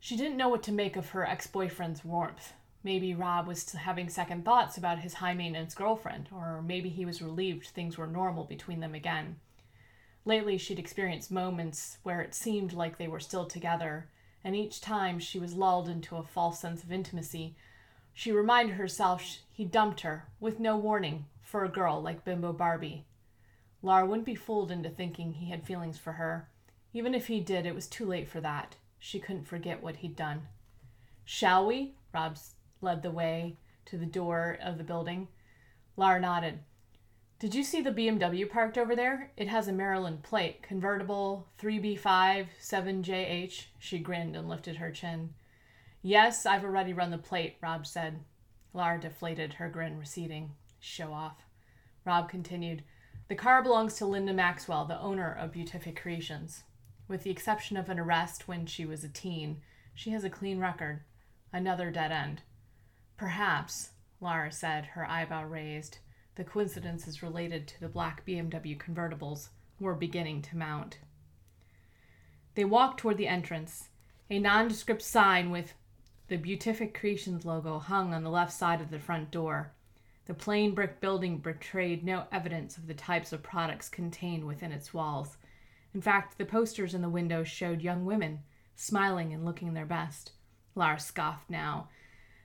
She 0.00 0.16
didn't 0.16 0.36
know 0.36 0.48
what 0.48 0.62
to 0.64 0.72
make 0.72 0.96
of 0.96 1.10
her 1.10 1.26
ex 1.26 1.46
boyfriend's 1.46 2.04
warmth. 2.04 2.52
Maybe 2.82 3.14
Rob 3.14 3.46
was 3.46 3.72
having 3.72 4.08
second 4.08 4.44
thoughts 4.44 4.76
about 4.76 5.00
his 5.00 5.14
high 5.14 5.34
maintenance 5.34 5.74
girlfriend, 5.74 6.28
or 6.32 6.62
maybe 6.62 6.88
he 6.88 7.04
was 7.04 7.20
relieved 7.20 7.66
things 7.66 7.98
were 7.98 8.06
normal 8.06 8.44
between 8.44 8.80
them 8.80 8.94
again. 8.94 9.36
Lately, 10.24 10.58
she'd 10.58 10.78
experienced 10.78 11.30
moments 11.30 11.98
where 12.02 12.20
it 12.20 12.34
seemed 12.34 12.72
like 12.72 12.96
they 12.96 13.08
were 13.08 13.20
still 13.20 13.46
together, 13.46 14.08
and 14.46 14.54
each 14.54 14.80
time 14.80 15.18
she 15.18 15.40
was 15.40 15.56
lulled 15.56 15.88
into 15.88 16.14
a 16.14 16.22
false 16.22 16.60
sense 16.60 16.84
of 16.84 16.92
intimacy, 16.92 17.56
she 18.14 18.30
reminded 18.30 18.76
herself 18.76 19.38
he 19.50 19.64
dumped 19.64 20.02
her, 20.02 20.28
with 20.38 20.60
no 20.60 20.76
warning, 20.76 21.26
for 21.42 21.64
a 21.64 21.68
girl 21.68 22.00
like 22.00 22.24
Bimbo 22.24 22.52
Barbie. 22.52 23.04
Lara 23.82 24.06
wouldn't 24.06 24.24
be 24.24 24.36
fooled 24.36 24.70
into 24.70 24.88
thinking 24.88 25.32
he 25.32 25.50
had 25.50 25.66
feelings 25.66 25.98
for 25.98 26.12
her. 26.12 26.48
Even 26.94 27.12
if 27.12 27.26
he 27.26 27.40
did, 27.40 27.66
it 27.66 27.74
was 27.74 27.88
too 27.88 28.06
late 28.06 28.28
for 28.28 28.40
that. 28.40 28.76
She 29.00 29.18
couldn't 29.18 29.48
forget 29.48 29.82
what 29.82 29.96
he'd 29.96 30.14
done. 30.14 30.42
Shall 31.24 31.66
we? 31.66 31.96
Rob 32.14 32.38
led 32.80 33.02
the 33.02 33.10
way 33.10 33.56
to 33.86 33.98
the 33.98 34.06
door 34.06 34.58
of 34.62 34.78
the 34.78 34.84
building. 34.84 35.26
Lara 35.96 36.20
nodded. 36.20 36.60
Did 37.38 37.54
you 37.54 37.64
see 37.64 37.82
the 37.82 37.90
BMW 37.90 38.48
parked 38.48 38.78
over 38.78 38.96
there? 38.96 39.30
It 39.36 39.48
has 39.48 39.68
a 39.68 39.72
Maryland 39.72 40.22
plate, 40.22 40.62
convertible 40.62 41.46
3B5 41.60 42.46
7JH. 42.58 43.64
She 43.78 43.98
grinned 43.98 44.34
and 44.34 44.48
lifted 44.48 44.76
her 44.76 44.90
chin. 44.90 45.34
Yes, 46.00 46.46
I've 46.46 46.64
already 46.64 46.94
run 46.94 47.10
the 47.10 47.18
plate, 47.18 47.58
Rob 47.60 47.86
said. 47.86 48.20
Lara 48.72 48.98
deflated, 48.98 49.54
her 49.54 49.68
grin 49.68 49.98
receding. 49.98 50.52
Show 50.80 51.12
off. 51.12 51.44
Rob 52.06 52.30
continued. 52.30 52.84
The 53.28 53.34
car 53.34 53.62
belongs 53.62 53.96
to 53.96 54.06
Linda 54.06 54.32
Maxwell, 54.32 54.86
the 54.86 54.98
owner 54.98 55.30
of 55.30 55.52
Beautific 55.52 56.00
Creations. 56.00 56.62
With 57.06 57.22
the 57.22 57.30
exception 57.30 57.76
of 57.76 57.90
an 57.90 57.98
arrest 57.98 58.48
when 58.48 58.64
she 58.64 58.86
was 58.86 59.04
a 59.04 59.10
teen, 59.10 59.60
she 59.94 60.10
has 60.12 60.24
a 60.24 60.30
clean 60.30 60.58
record. 60.58 61.02
Another 61.52 61.90
dead 61.90 62.12
end. 62.12 62.42
Perhaps, 63.18 63.90
Lara 64.22 64.50
said, 64.50 64.86
her 64.86 65.04
eyebrow 65.04 65.44
raised 65.44 65.98
the 66.36 66.44
coincidences 66.44 67.22
related 67.22 67.66
to 67.66 67.80
the 67.80 67.88
black 67.88 68.24
BMW 68.24 68.78
convertibles 68.78 69.48
were 69.80 69.94
beginning 69.94 70.42
to 70.42 70.56
mount. 70.56 70.98
They 72.54 72.64
walked 72.64 73.00
toward 73.00 73.16
the 73.18 73.28
entrance. 73.28 73.88
A 74.30 74.38
nondescript 74.38 75.02
sign 75.02 75.50
with 75.50 75.74
the 76.28 76.36
Beautific 76.36 76.98
Creations 76.98 77.44
logo 77.44 77.78
hung 77.78 78.14
on 78.14 78.22
the 78.22 78.30
left 78.30 78.52
side 78.52 78.80
of 78.80 78.90
the 78.90 78.98
front 78.98 79.30
door. 79.30 79.72
The 80.26 80.34
plain 80.34 80.74
brick 80.74 81.00
building 81.00 81.38
betrayed 81.38 82.04
no 82.04 82.24
evidence 82.32 82.76
of 82.76 82.86
the 82.86 82.94
types 82.94 83.32
of 83.32 83.42
products 83.42 83.88
contained 83.88 84.44
within 84.44 84.72
its 84.72 84.92
walls. 84.92 85.36
In 85.94 86.00
fact, 86.00 86.36
the 86.36 86.44
posters 86.44 86.94
in 86.94 87.02
the 87.02 87.08
windows 87.08 87.48
showed 87.48 87.80
young 87.80 88.04
women 88.04 88.40
smiling 88.74 89.32
and 89.32 89.44
looking 89.44 89.72
their 89.72 89.86
best. 89.86 90.32
Lara 90.74 90.98
scoffed 90.98 91.48
now 91.48 91.88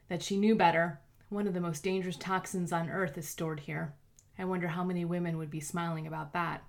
that 0.07 0.21
she 0.21 0.37
knew 0.37 0.55
better. 0.55 0.99
One 1.31 1.47
of 1.47 1.53
the 1.53 1.61
most 1.61 1.81
dangerous 1.81 2.17
toxins 2.17 2.73
on 2.73 2.89
earth 2.89 3.17
is 3.17 3.25
stored 3.25 3.61
here. 3.61 3.93
I 4.37 4.43
wonder 4.43 4.67
how 4.67 4.83
many 4.83 5.05
women 5.05 5.37
would 5.37 5.49
be 5.49 5.61
smiling 5.61 6.05
about 6.05 6.33
that. 6.33 6.61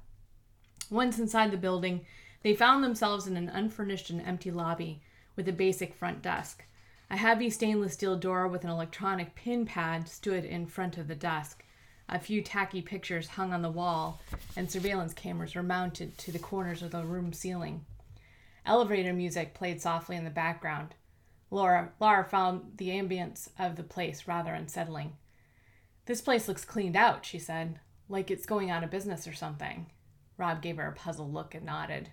Once 0.88 1.19
inside 1.19 1.50
the 1.50 1.57
building, 1.57 2.07
they 2.45 2.54
found 2.54 2.85
themselves 2.85 3.26
in 3.26 3.37
an 3.37 3.49
unfurnished 3.49 4.09
and 4.09 4.21
empty 4.21 4.52
lobby 4.52 5.02
with 5.35 5.49
a 5.49 5.52
basic 5.52 5.97
front 5.97 6.23
desk. 6.23 6.64
A 7.11 7.16
heavy 7.16 7.50
stainless 7.50 7.95
steel 7.95 8.16
door 8.16 8.47
with 8.47 8.62
an 8.62 8.71
electronic 8.71 9.35
pin 9.35 9.66
pad 9.66 10.09
stood 10.09 10.45
in 10.45 10.66
front 10.66 10.97
of 10.97 11.09
the 11.09 11.16
desk. 11.16 11.64
A 12.09 12.21
few 12.21 12.40
tacky 12.40 12.83
pictures 12.83 13.31
hung 13.31 13.52
on 13.52 13.62
the 13.62 13.69
wall, 13.69 14.21
and 14.54 14.71
surveillance 14.71 15.12
cameras 15.12 15.57
were 15.57 15.64
mounted 15.64 16.16
to 16.19 16.31
the 16.31 16.38
corners 16.38 16.83
of 16.83 16.92
the 16.92 17.04
room 17.04 17.33
ceiling. 17.33 17.85
Elevator 18.64 19.12
music 19.12 19.54
played 19.54 19.83
softly 19.83 20.14
in 20.14 20.23
the 20.23 20.31
background. 20.31 20.95
Laura, 21.52 21.92
Lara 22.00 22.25
found 22.25 22.78
the 22.78 22.88
ambience 22.88 23.50
of 23.59 23.76
the 23.76 23.82
place 23.82 24.26
rather 24.26 24.54
unsettling. 24.54 25.12
This 26.06 26.23
place 26.23 26.49
looks 26.49 26.64
cleaned 26.64 26.97
out, 26.97 27.26
she 27.26 27.38
said, 27.38 27.78
like 28.09 28.30
it's 28.30 28.47
going 28.47 28.71
out 28.71 28.82
of 28.82 28.90
business 28.90 29.28
or 29.28 29.35
something. 29.35 29.87
Rob 30.38 30.62
gave 30.62 30.78
her 30.78 30.88
a 30.88 30.92
puzzled 30.92 31.32
look 31.32 31.54
and 31.54 31.66
nodded. 31.66 32.09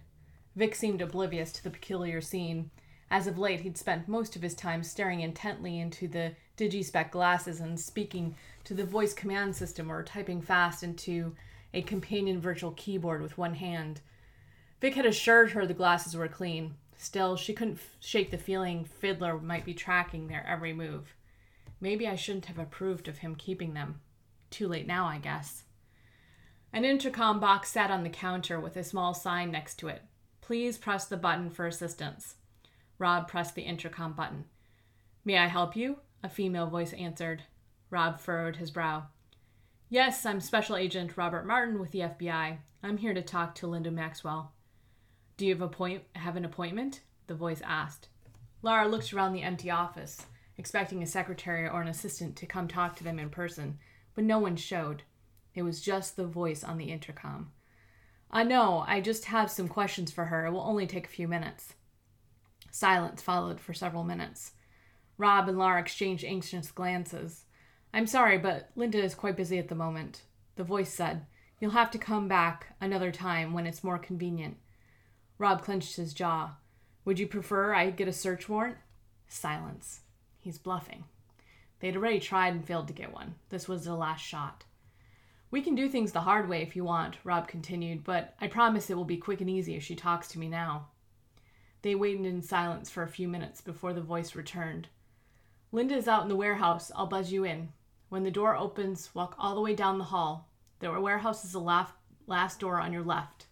Vic 0.57 0.75
seemed 0.75 1.01
oblivious 1.01 1.53
to 1.53 1.63
the 1.63 1.69
peculiar 1.69 2.19
scene. 2.19 2.69
As 3.09 3.27
of 3.27 3.39
late, 3.39 3.61
he'd 3.61 3.77
spent 3.77 4.09
most 4.09 4.35
of 4.35 4.41
his 4.41 4.53
time 4.53 4.83
staring 4.83 5.21
intently 5.21 5.79
into 5.79 6.09
the 6.09 6.35
digispec 6.57 7.09
glasses 7.09 7.61
and 7.61 7.79
speaking 7.79 8.35
to 8.65 8.73
the 8.73 8.83
voice 8.83 9.13
command 9.13 9.55
system 9.55 9.89
or 9.89 10.03
typing 10.03 10.41
fast 10.41 10.83
into 10.83 11.33
a 11.73 11.81
companion 11.81 12.41
virtual 12.41 12.71
keyboard 12.71 13.21
with 13.21 13.37
one 13.37 13.55
hand. 13.55 14.01
Vic 14.81 14.95
had 14.95 15.05
assured 15.05 15.51
her 15.51 15.65
the 15.65 15.73
glasses 15.73 16.17
were 16.17 16.27
clean. 16.27 16.75
Still, 17.01 17.37
she 17.37 17.53
couldn't 17.53 17.77
f- 17.77 17.95
shake 18.01 18.29
the 18.29 18.37
feeling 18.37 18.83
Fiddler 18.83 19.39
might 19.39 19.63
be 19.63 19.73
tracking 19.73 20.27
their 20.27 20.45
every 20.45 20.73
move. 20.73 21.15
Maybe 21.79 22.05
I 22.05 22.15
shouldn't 22.15 22.47
have 22.47 22.59
approved 22.59 23.07
of 23.07 23.19
him 23.19 23.35
keeping 23.35 23.73
them. 23.73 24.01
Too 24.49 24.67
late 24.67 24.85
now, 24.85 25.05
I 25.05 25.17
guess. 25.17 25.63
An 26.73 26.83
intercom 26.83 27.39
box 27.39 27.71
sat 27.71 27.89
on 27.89 28.03
the 28.03 28.09
counter 28.09 28.59
with 28.59 28.75
a 28.75 28.83
small 28.83 29.13
sign 29.13 29.49
next 29.49 29.75
to 29.75 29.87
it. 29.87 30.01
Please 30.41 30.77
press 30.77 31.05
the 31.05 31.15
button 31.15 31.49
for 31.49 31.65
assistance. 31.65 32.35
Rob 32.97 33.29
pressed 33.29 33.55
the 33.55 33.61
intercom 33.61 34.11
button. 34.11 34.43
May 35.23 35.37
I 35.37 35.47
help 35.47 35.77
you? 35.77 35.99
A 36.21 36.27
female 36.27 36.67
voice 36.67 36.91
answered. 36.91 37.43
Rob 37.89 38.19
furrowed 38.19 38.57
his 38.57 38.71
brow. 38.71 39.05
Yes, 39.87 40.25
I'm 40.25 40.41
Special 40.41 40.75
Agent 40.75 41.15
Robert 41.15 41.47
Martin 41.47 41.79
with 41.79 41.91
the 41.91 42.01
FBI. 42.01 42.57
I'm 42.83 42.97
here 42.97 43.13
to 43.13 43.21
talk 43.21 43.55
to 43.55 43.67
Linda 43.67 43.89
Maxwell. 43.89 44.51
Do 45.39 45.45
you 45.45 45.53
have, 45.53 45.61
appoint- 45.61 46.03
have 46.17 46.35
an 46.35 46.43
appointment? 46.43 46.99
The 47.27 47.33
voice 47.33 47.61
asked. 47.63 48.09
Lara 48.61 48.89
looked 48.89 49.13
around 49.13 49.31
the 49.31 49.41
empty 49.41 49.71
office, 49.71 50.25
expecting 50.57 51.01
a 51.01 51.07
secretary 51.07 51.65
or 51.65 51.81
an 51.81 51.87
assistant 51.87 52.35
to 52.35 52.45
come 52.45 52.67
talk 52.67 52.97
to 52.97 53.05
them 53.05 53.17
in 53.17 53.29
person, 53.29 53.79
but 54.15 54.25
no 54.25 54.37
one 54.37 54.57
showed. 54.57 55.03
It 55.55 55.61
was 55.61 55.79
just 55.79 56.17
the 56.17 56.27
voice 56.27 56.61
on 56.61 56.77
the 56.77 56.91
intercom. 56.91 57.53
I 58.29 58.43
know, 58.43 58.83
I 58.85 58.99
just 58.99 59.23
have 59.25 59.49
some 59.49 59.69
questions 59.69 60.11
for 60.11 60.25
her. 60.25 60.45
It 60.45 60.51
will 60.51 60.59
only 60.59 60.85
take 60.85 61.05
a 61.05 61.09
few 61.09 61.29
minutes. 61.29 61.73
Silence 62.69 63.21
followed 63.21 63.61
for 63.61 63.73
several 63.73 64.03
minutes. 64.03 64.51
Rob 65.17 65.47
and 65.47 65.57
Lara 65.57 65.79
exchanged 65.79 66.25
anxious 66.25 66.69
glances. 66.69 67.45
I'm 67.93 68.07
sorry, 68.07 68.37
but 68.37 68.71
Linda 68.75 69.01
is 69.01 69.15
quite 69.15 69.37
busy 69.37 69.57
at 69.57 69.69
the 69.69 69.73
moment. 69.73 70.23
The 70.57 70.65
voice 70.65 70.93
said, 70.93 71.27
You'll 71.61 71.71
have 71.71 71.91
to 71.91 71.97
come 71.97 72.27
back 72.27 72.75
another 72.81 73.13
time 73.13 73.53
when 73.53 73.65
it's 73.65 73.85
more 73.85 73.99
convenient. 73.99 74.57
Rob 75.39 75.63
clenched 75.63 75.95
his 75.95 76.13
jaw. 76.13 76.57
Would 77.05 77.17
you 77.17 77.25
prefer 77.25 77.73
I 77.73 77.89
get 77.89 78.07
a 78.07 78.13
search 78.13 78.47
warrant? 78.47 78.77
Silence. 79.27 80.01
He's 80.39 80.57
bluffing. 80.57 81.05
They'd 81.79 81.95
already 81.95 82.19
tried 82.19 82.53
and 82.53 82.65
failed 82.65 82.87
to 82.87 82.93
get 82.93 83.13
one. 83.13 83.35
This 83.49 83.67
was 83.67 83.85
the 83.85 83.95
last 83.95 84.21
shot. 84.21 84.65
We 85.49 85.61
can 85.61 85.75
do 85.75 85.87
things 85.89 86.11
the 86.11 86.21
hard 86.21 86.47
way 86.49 86.61
if 86.61 86.75
you 86.75 86.83
want, 86.83 87.17
Rob 87.23 87.47
continued, 87.47 88.03
but 88.03 88.35
I 88.39 88.47
promise 88.47 88.89
it 88.89 88.97
will 88.97 89.05
be 89.05 89.17
quick 89.17 89.41
and 89.41 89.49
easy 89.49 89.75
if 89.75 89.83
she 89.83 89.95
talks 89.95 90.27
to 90.29 90.39
me 90.39 90.47
now. 90.47 90.89
They 91.81 91.95
waited 91.95 92.25
in 92.25 92.41
silence 92.41 92.89
for 92.89 93.03
a 93.03 93.07
few 93.07 93.27
minutes 93.27 93.61
before 93.61 93.93
the 93.93 94.01
voice 94.01 94.35
returned. 94.35 94.89
Linda 95.71 95.95
is 95.95 96.07
out 96.07 96.23
in 96.23 96.29
the 96.29 96.35
warehouse. 96.35 96.91
I'll 96.95 97.07
buzz 97.07 97.31
you 97.31 97.45
in. 97.45 97.69
When 98.09 98.23
the 98.23 98.31
door 98.31 98.57
opens, 98.57 99.15
walk 99.15 99.35
all 99.39 99.55
the 99.55 99.61
way 99.61 99.73
down 99.73 99.97
the 99.97 100.03
hall. 100.03 100.49
The 100.79 100.99
warehouse 100.99 101.45
is 101.45 101.53
the 101.53 101.59
last, 101.59 101.93
last 102.27 102.59
door 102.59 102.81
on 102.81 102.91
your 102.91 103.03
left. 103.03 103.45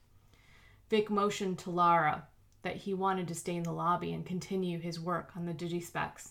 Vic 0.89 1.09
motioned 1.09 1.59
to 1.59 1.69
Lara 1.69 2.27
that 2.61 2.77
he 2.77 2.93
wanted 2.93 3.27
to 3.27 3.35
stay 3.35 3.55
in 3.55 3.63
the 3.63 3.71
lobby 3.71 4.13
and 4.13 4.25
continue 4.25 4.79
his 4.79 4.99
work 4.99 5.31
on 5.35 5.45
the 5.45 5.53
digispecs. 5.53 6.29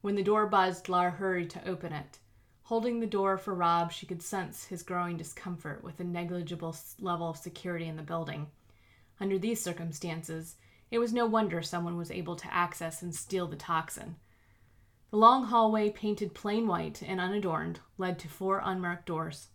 When 0.00 0.14
the 0.14 0.22
door 0.22 0.46
buzzed, 0.46 0.88
Lara 0.88 1.10
hurried 1.10 1.50
to 1.50 1.68
open 1.68 1.92
it. 1.92 2.18
Holding 2.64 3.00
the 3.00 3.06
door 3.06 3.38
for 3.38 3.54
Rob, 3.54 3.90
she 3.90 4.04
could 4.04 4.22
sense 4.22 4.66
his 4.66 4.82
growing 4.82 5.16
discomfort 5.16 5.82
with 5.82 5.96
the 5.96 6.04
negligible 6.04 6.76
level 7.00 7.30
of 7.30 7.38
security 7.38 7.86
in 7.86 7.96
the 7.96 8.02
building. 8.02 8.48
Under 9.20 9.38
these 9.38 9.62
circumstances, 9.62 10.56
it 10.90 10.98
was 10.98 11.12
no 11.12 11.24
wonder 11.26 11.62
someone 11.62 11.96
was 11.96 12.10
able 12.10 12.36
to 12.36 12.54
access 12.54 13.00
and 13.02 13.14
steal 13.14 13.46
the 13.46 13.56
toxin. 13.56 14.16
The 15.10 15.16
long 15.16 15.44
hallway, 15.44 15.88
painted 15.88 16.34
plain 16.34 16.66
white 16.66 17.02
and 17.02 17.18
unadorned, 17.18 17.80
led 17.96 18.18
to 18.18 18.28
four 18.28 18.60
unmarked 18.62 19.06
doors. 19.06 19.48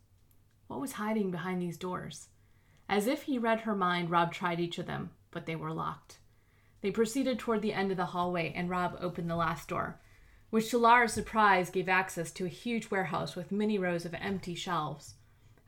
What 0.66 0.80
was 0.80 0.94
hiding 0.94 1.30
behind 1.30 1.62
these 1.62 1.78
doors? 1.78 2.30
As 2.90 3.08
if 3.08 3.24
he 3.24 3.38
read 3.38 3.62
her 3.62 3.76
mind, 3.76 4.10
Rob 4.10 4.32
tried 4.32 4.60
each 4.60 4.78
of 4.78 4.86
them, 4.86 5.12
but 5.32 5.46
they 5.46 5.56
were 5.56 5.72
locked. 5.72 6.20
They 6.82 6.92
proceeded 6.92 7.40
toward 7.40 7.62
the 7.62 7.74
end 7.74 7.92
of 7.92 7.98
the 7.98 8.08
hallway, 8.08 8.52
and 8.56 8.70
Rob 8.70 8.98
opened 9.00 9.30
the 9.30 9.36
last 9.36 9.70
door, 9.70 10.00
which 10.50 10.70
to 10.70 10.78
Lara's 10.78 11.14
surprise 11.14 11.70
gave 11.70 11.88
access 11.88 12.30
to 12.32 12.46
a 12.46 12.50
huge 12.50 12.92
warehouse 12.92 13.36
with 13.36 13.52
many 13.52 13.80
rows 13.80 14.06
of 14.06 14.14
empty 14.16 14.54
shelves. 14.54 15.16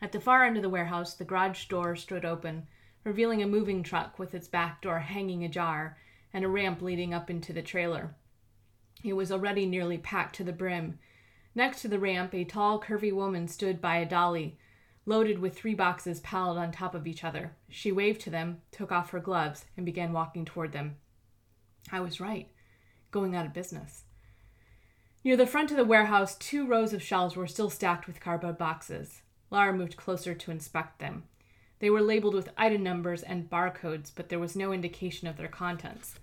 At 0.02 0.12
the 0.12 0.20
far 0.20 0.44
end 0.44 0.58
of 0.58 0.62
the 0.62 0.70
warehouse, 0.70 1.14
the 1.14 1.24
garage 1.24 1.66
door 1.66 1.96
stood 1.96 2.26
open, 2.26 2.68
revealing 3.04 3.42
a 3.42 3.48
moving 3.48 3.82
truck 3.82 4.20
with 4.20 4.36
its 4.36 4.48
back 4.48 4.82
door 4.82 5.00
hanging 5.00 5.44
ajar 5.44 5.98
and 6.34 6.44
a 6.44 6.50
ramp 6.50 6.82
leading 6.82 7.14
up 7.14 7.30
into 7.30 7.54
the 7.54 7.62
trailer. 7.62 8.14
It 9.04 9.14
was 9.14 9.32
already 9.32 9.66
nearly 9.66 9.98
packed 9.98 10.36
to 10.36 10.44
the 10.44 10.52
brim. 10.52 11.00
Next 11.56 11.82
to 11.84 11.88
the 11.88 12.00
ramp, 12.00 12.34
a 12.34 12.44
tall, 12.44 12.82
curvy 12.82 13.14
woman 13.14 13.48
stood 13.48 13.80
by 13.80 13.98
a 13.98 14.06
dolly, 14.06 14.58
loaded 15.06 15.40
with 15.40 15.56
three 15.56 15.76
boxes 15.76 16.20
piled 16.20 16.58
on 16.58 16.72
top 16.72 16.96
of 16.96 17.06
each 17.06 17.24
other. 17.24 17.56
She 17.70 17.92
waved 17.92 18.22
to 18.22 18.30
them, 18.30 18.62
took 18.72 18.92
off 18.92 19.12
her 19.12 19.20
gloves, 19.20 19.66
and 19.78 19.86
began 19.86 20.14
walking 20.14 20.46
toward 20.46 20.72
them. 20.72 20.96
I 21.92 22.00
was 22.00 22.20
right. 22.20 22.50
Going 23.12 23.36
out 23.36 23.46
of 23.46 23.54
business. 23.54 24.04
Near 25.24 25.38
the 25.38 25.48
front 25.48 25.72
of 25.72 25.78
the 25.78 25.86
warehouse, 25.86 26.36
two 26.36 26.68
rows 26.68 26.94
of 26.94 27.02
shelves 27.02 27.36
were 27.36 27.48
still 27.48 27.70
stacked 27.70 28.08
with 28.08 28.20
cardboard 28.20 28.58
boxes. 28.58 29.22
Lara 29.52 29.74
moved 29.74 29.98
closer 29.98 30.34
to 30.34 30.52
inspect 30.52 31.00
them. 31.00 31.24
They 31.80 31.90
were 31.90 32.02
labeled 32.02 32.34
with 32.34 32.50
item 32.58 32.84
numbers 32.84 33.22
and 33.22 33.50
barcodes, 33.50 34.12
but 34.14 34.30
there 34.30 34.40
was 34.40 34.56
no 34.56 34.72
indication 34.72 35.28
of 35.28 35.38
their 35.38 35.48
contents. 35.48 36.16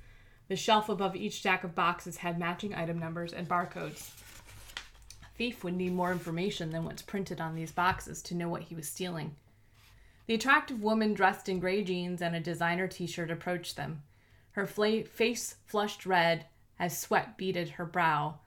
The 0.48 0.56
shelf 0.56 0.88
above 0.88 1.16
each 1.16 1.38
stack 1.38 1.64
of 1.64 1.74
boxes 1.74 2.18
had 2.18 2.38
matching 2.38 2.74
item 2.74 2.98
numbers 2.98 3.32
and 3.32 3.48
barcodes. 3.48 4.10
Thief 5.36 5.64
would 5.64 5.74
need 5.74 5.92
more 5.92 6.12
information 6.12 6.70
than 6.70 6.84
what's 6.84 7.02
printed 7.02 7.40
on 7.40 7.54
these 7.54 7.72
boxes 7.72 8.22
to 8.22 8.34
know 8.34 8.48
what 8.48 8.62
he 8.62 8.74
was 8.74 8.88
stealing. 8.88 9.34
The 10.26 10.34
attractive 10.34 10.82
woman 10.82 11.14
dressed 11.14 11.48
in 11.48 11.58
gray 11.58 11.82
jeans 11.82 12.22
and 12.22 12.36
a 12.36 12.40
designer 12.40 12.86
t 12.86 13.06
shirt 13.06 13.30
approached 13.30 13.76
them. 13.76 14.02
Her 14.52 14.66
fla- 14.66 15.04
face 15.04 15.56
flushed 15.66 16.06
red 16.06 16.46
as 16.78 16.98
sweat 16.98 17.36
beaded 17.38 17.70
her 17.70 17.84
brow, 17.84 18.40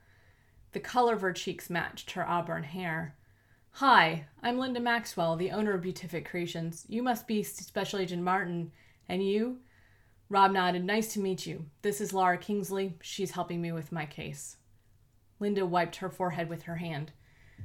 the 0.76 0.80
color 0.80 1.14
of 1.14 1.22
her 1.22 1.32
cheeks 1.32 1.70
matched 1.70 2.10
her 2.10 2.28
auburn 2.28 2.62
hair. 2.62 3.16
Hi, 3.70 4.26
I'm 4.42 4.58
Linda 4.58 4.78
Maxwell, 4.78 5.34
the 5.34 5.50
owner 5.50 5.72
of 5.72 5.80
Beatific 5.80 6.28
Creations. 6.28 6.84
You 6.86 7.02
must 7.02 7.26
be 7.26 7.42
Special 7.42 7.98
Agent 7.98 8.22
Martin. 8.22 8.72
And 9.08 9.26
you? 9.26 9.60
Rob 10.28 10.50
nodded. 10.50 10.84
Nice 10.84 11.14
to 11.14 11.20
meet 11.20 11.46
you. 11.46 11.64
This 11.80 12.02
is 12.02 12.12
Lara 12.12 12.36
Kingsley. 12.36 12.94
She's 13.00 13.30
helping 13.30 13.62
me 13.62 13.72
with 13.72 13.90
my 13.90 14.04
case. 14.04 14.58
Linda 15.38 15.66
wiped 15.66 15.96
her 15.96 16.10
forehead 16.10 16.48
with 16.48 16.62
her 16.62 16.76
hand. 16.76 17.12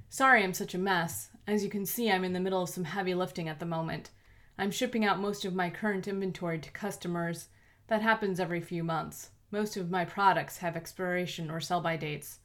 Sorry 0.09 0.43
I'm 0.43 0.53
such 0.53 0.73
a 0.73 0.77
mess. 0.77 1.29
As 1.47 1.63
you 1.63 1.69
can 1.69 1.85
see, 1.85 2.11
I'm 2.11 2.23
in 2.23 2.33
the 2.33 2.39
middle 2.39 2.61
of 2.61 2.69
some 2.69 2.83
heavy 2.83 3.13
lifting 3.13 3.47
at 3.47 3.59
the 3.59 3.65
moment. 3.65 4.09
I'm 4.57 4.71
shipping 4.71 5.05
out 5.05 5.19
most 5.19 5.45
of 5.45 5.55
my 5.55 5.69
current 5.69 6.07
inventory 6.07 6.59
to 6.59 6.71
customers. 6.71 7.47
That 7.87 8.01
happens 8.01 8.39
every 8.39 8.61
few 8.61 8.83
months. 8.83 9.29
Most 9.51 9.75
of 9.75 9.89
my 9.89 10.05
products 10.05 10.57
have 10.59 10.75
expiration 10.75 11.49
or 11.49 11.59
sell 11.59 11.81
by 11.81 11.97
dates. 11.97 12.39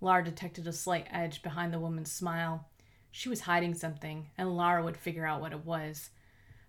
Lara 0.00 0.24
detected 0.24 0.66
a 0.66 0.72
slight 0.72 1.06
edge 1.10 1.42
behind 1.42 1.72
the 1.72 1.80
woman's 1.80 2.12
smile. 2.12 2.68
She 3.10 3.28
was 3.28 3.40
hiding 3.40 3.74
something, 3.74 4.30
and 4.38 4.56
Lara 4.56 4.84
would 4.84 4.96
figure 4.96 5.26
out 5.26 5.40
what 5.40 5.52
it 5.52 5.64
was. 5.64 6.10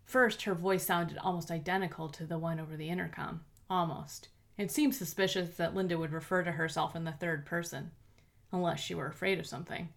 First, 0.03 0.43
her 0.43 0.55
voice 0.55 0.85
sounded 0.85 1.17
almost 1.19 1.51
identical 1.51 2.09
to 2.09 2.25
the 2.25 2.39
one 2.39 2.59
over 2.59 2.75
the 2.75 2.89
intercom. 2.89 3.41
Almost. 3.69 4.29
It 4.59 4.71
seemed 4.71 4.93
suspicious 4.93 5.55
that 5.55 5.73
Linda 5.73 5.97
would 5.97 6.11
refer 6.11 6.43
to 6.43 6.51
herself 6.51 6.93
in 6.93 7.05
the 7.05 7.13
third 7.13 7.45
person, 7.45 7.91
unless 8.51 8.81
she 8.81 8.93
were 8.93 9.07
afraid 9.07 9.39
of 9.39 9.47
something. 9.47 9.87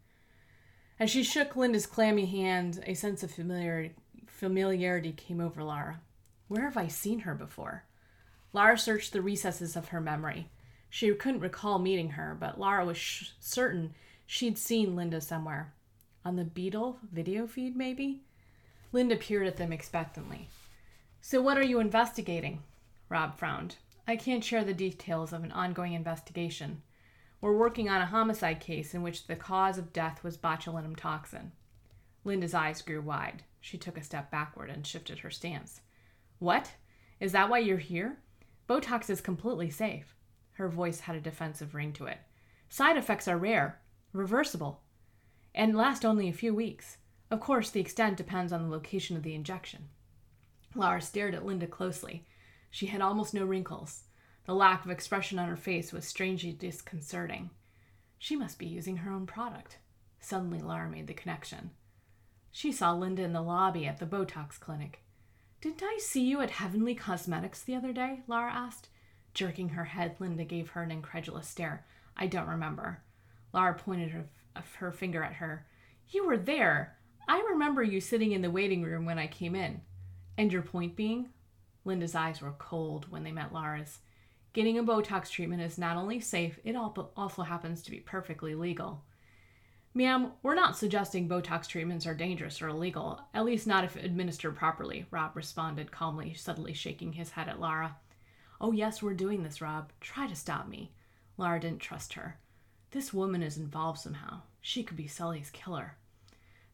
As 1.00 1.10
she 1.10 1.24
shook 1.24 1.56
Linda's 1.56 1.84
clammy 1.84 2.26
hand, 2.26 2.80
a 2.86 2.94
sense 2.94 3.24
of 3.24 3.32
familiarity, 3.32 3.96
familiarity 4.28 5.10
came 5.10 5.40
over 5.40 5.64
Lara. 5.64 6.00
Where 6.46 6.62
have 6.62 6.76
I 6.76 6.86
seen 6.86 7.20
her 7.20 7.34
before? 7.34 7.82
Lara 8.52 8.78
searched 8.78 9.12
the 9.12 9.20
recesses 9.20 9.74
of 9.74 9.88
her 9.88 10.00
memory. 10.00 10.48
She 10.88 11.12
couldn't 11.12 11.40
recall 11.40 11.80
meeting 11.80 12.10
her, 12.10 12.36
but 12.38 12.60
Lara 12.60 12.84
was 12.84 12.96
sh- 12.96 13.30
certain 13.40 13.94
she'd 14.26 14.58
seen 14.58 14.94
Linda 14.94 15.20
somewhere. 15.20 15.72
On 16.24 16.36
the 16.36 16.44
Beetle 16.44 17.00
video 17.10 17.48
feed, 17.48 17.74
maybe? 17.74 18.22
Linda 18.92 19.16
peered 19.16 19.48
at 19.48 19.56
them 19.56 19.72
expectantly. 19.72 20.46
So, 21.20 21.42
what 21.42 21.58
are 21.58 21.64
you 21.64 21.80
investigating? 21.80 22.62
Rob 23.08 23.36
frowned. 23.36 23.74
I 24.06 24.16
can't 24.16 24.42
share 24.42 24.64
the 24.64 24.74
details 24.74 25.32
of 25.32 25.44
an 25.44 25.52
ongoing 25.52 25.92
investigation. 25.92 26.82
We're 27.40 27.56
working 27.56 27.88
on 27.88 28.00
a 28.00 28.06
homicide 28.06 28.60
case 28.60 28.94
in 28.94 29.02
which 29.02 29.26
the 29.26 29.36
cause 29.36 29.78
of 29.78 29.92
death 29.92 30.24
was 30.24 30.36
botulinum 30.36 30.96
toxin. 30.96 31.52
Linda's 32.24 32.54
eyes 32.54 32.82
grew 32.82 33.00
wide. 33.00 33.44
She 33.60 33.78
took 33.78 33.96
a 33.96 34.02
step 34.02 34.30
backward 34.30 34.70
and 34.70 34.86
shifted 34.86 35.20
her 35.20 35.30
stance. 35.30 35.82
What? 36.38 36.72
Is 37.20 37.32
that 37.32 37.48
why 37.48 37.58
you're 37.58 37.78
here? 37.78 38.18
Botox 38.68 39.08
is 39.08 39.20
completely 39.20 39.70
safe. 39.70 40.16
Her 40.52 40.68
voice 40.68 41.00
had 41.00 41.16
a 41.16 41.20
defensive 41.20 41.74
ring 41.74 41.92
to 41.94 42.06
it. 42.06 42.18
Side 42.68 42.96
effects 42.96 43.28
are 43.28 43.38
rare, 43.38 43.80
reversible, 44.12 44.82
and 45.54 45.76
last 45.76 46.04
only 46.04 46.28
a 46.28 46.32
few 46.32 46.54
weeks. 46.54 46.96
Of 47.30 47.40
course, 47.40 47.70
the 47.70 47.80
extent 47.80 48.16
depends 48.16 48.52
on 48.52 48.62
the 48.62 48.70
location 48.70 49.16
of 49.16 49.22
the 49.22 49.34
injection. 49.34 49.88
Lara 50.74 51.00
stared 51.00 51.34
at 51.34 51.46
Linda 51.46 51.66
closely. 51.66 52.26
She 52.72 52.86
had 52.86 53.02
almost 53.02 53.34
no 53.34 53.44
wrinkles. 53.44 54.04
The 54.46 54.54
lack 54.54 54.84
of 54.84 54.90
expression 54.90 55.38
on 55.38 55.46
her 55.46 55.58
face 55.58 55.92
was 55.92 56.06
strangely 56.06 56.52
disconcerting. 56.52 57.50
She 58.18 58.34
must 58.34 58.58
be 58.58 58.66
using 58.66 58.96
her 58.96 59.12
own 59.12 59.26
product. 59.26 59.76
Suddenly, 60.20 60.62
Lara 60.62 60.88
made 60.88 61.06
the 61.06 61.12
connection. 61.12 61.72
She 62.50 62.72
saw 62.72 62.94
Linda 62.94 63.22
in 63.22 63.34
the 63.34 63.42
lobby 63.42 63.86
at 63.86 63.98
the 63.98 64.06
Botox 64.06 64.58
clinic. 64.58 65.00
Didn't 65.60 65.82
I 65.82 65.98
see 66.00 66.22
you 66.24 66.40
at 66.40 66.50
Heavenly 66.50 66.94
Cosmetics 66.94 67.62
the 67.62 67.74
other 67.74 67.92
day? 67.92 68.22
Lara 68.26 68.50
asked. 68.50 68.88
Jerking 69.34 69.68
her 69.70 69.84
head, 69.84 70.16
Linda 70.18 70.44
gave 70.44 70.70
her 70.70 70.82
an 70.82 70.90
incredulous 70.90 71.48
stare. 71.48 71.84
I 72.16 72.26
don't 72.26 72.48
remember. 72.48 73.02
Lara 73.52 73.74
pointed 73.74 74.12
her, 74.12 74.24
her 74.78 74.92
finger 74.92 75.22
at 75.22 75.34
her. 75.34 75.66
You 76.08 76.26
were 76.26 76.38
there. 76.38 76.96
I 77.28 77.46
remember 77.50 77.82
you 77.82 78.00
sitting 78.00 78.32
in 78.32 78.40
the 78.40 78.50
waiting 78.50 78.82
room 78.82 79.04
when 79.04 79.18
I 79.18 79.26
came 79.26 79.54
in. 79.54 79.82
And 80.38 80.50
your 80.50 80.62
point 80.62 80.96
being? 80.96 81.28
Linda's 81.84 82.14
eyes 82.14 82.40
were 82.40 82.54
cold 82.58 83.10
when 83.10 83.24
they 83.24 83.32
met 83.32 83.52
Lara's. 83.52 83.98
Getting 84.52 84.78
a 84.78 84.84
Botox 84.84 85.30
treatment 85.30 85.62
is 85.62 85.78
not 85.78 85.96
only 85.96 86.20
safe, 86.20 86.58
it 86.64 86.76
also 86.76 87.42
happens 87.42 87.82
to 87.82 87.90
be 87.90 88.00
perfectly 88.00 88.54
legal. 88.54 89.02
Ma'am, 89.94 90.32
we're 90.42 90.54
not 90.54 90.76
suggesting 90.76 91.28
Botox 91.28 91.66
treatments 91.66 92.06
are 92.06 92.14
dangerous 92.14 92.62
or 92.62 92.68
illegal, 92.68 93.20
at 93.34 93.44
least 93.44 93.66
not 93.66 93.84
if 93.84 93.96
administered 93.96 94.56
properly, 94.56 95.06
Rob 95.10 95.36
responded 95.36 95.92
calmly, 95.92 96.34
suddenly 96.34 96.72
shaking 96.72 97.12
his 97.12 97.30
head 97.30 97.48
at 97.48 97.60
Lara. 97.60 97.96
Oh, 98.60 98.72
yes, 98.72 99.02
we're 99.02 99.12
doing 99.12 99.42
this, 99.42 99.60
Rob. 99.60 99.92
Try 100.00 100.26
to 100.26 100.34
stop 100.34 100.68
me. 100.68 100.92
Lara 101.36 101.60
didn't 101.60 101.80
trust 101.80 102.14
her. 102.14 102.38
This 102.90 103.12
woman 103.12 103.42
is 103.42 103.58
involved 103.58 103.98
somehow. 103.98 104.42
She 104.60 104.82
could 104.82 104.96
be 104.96 105.06
Sully's 105.06 105.50
killer. 105.50 105.96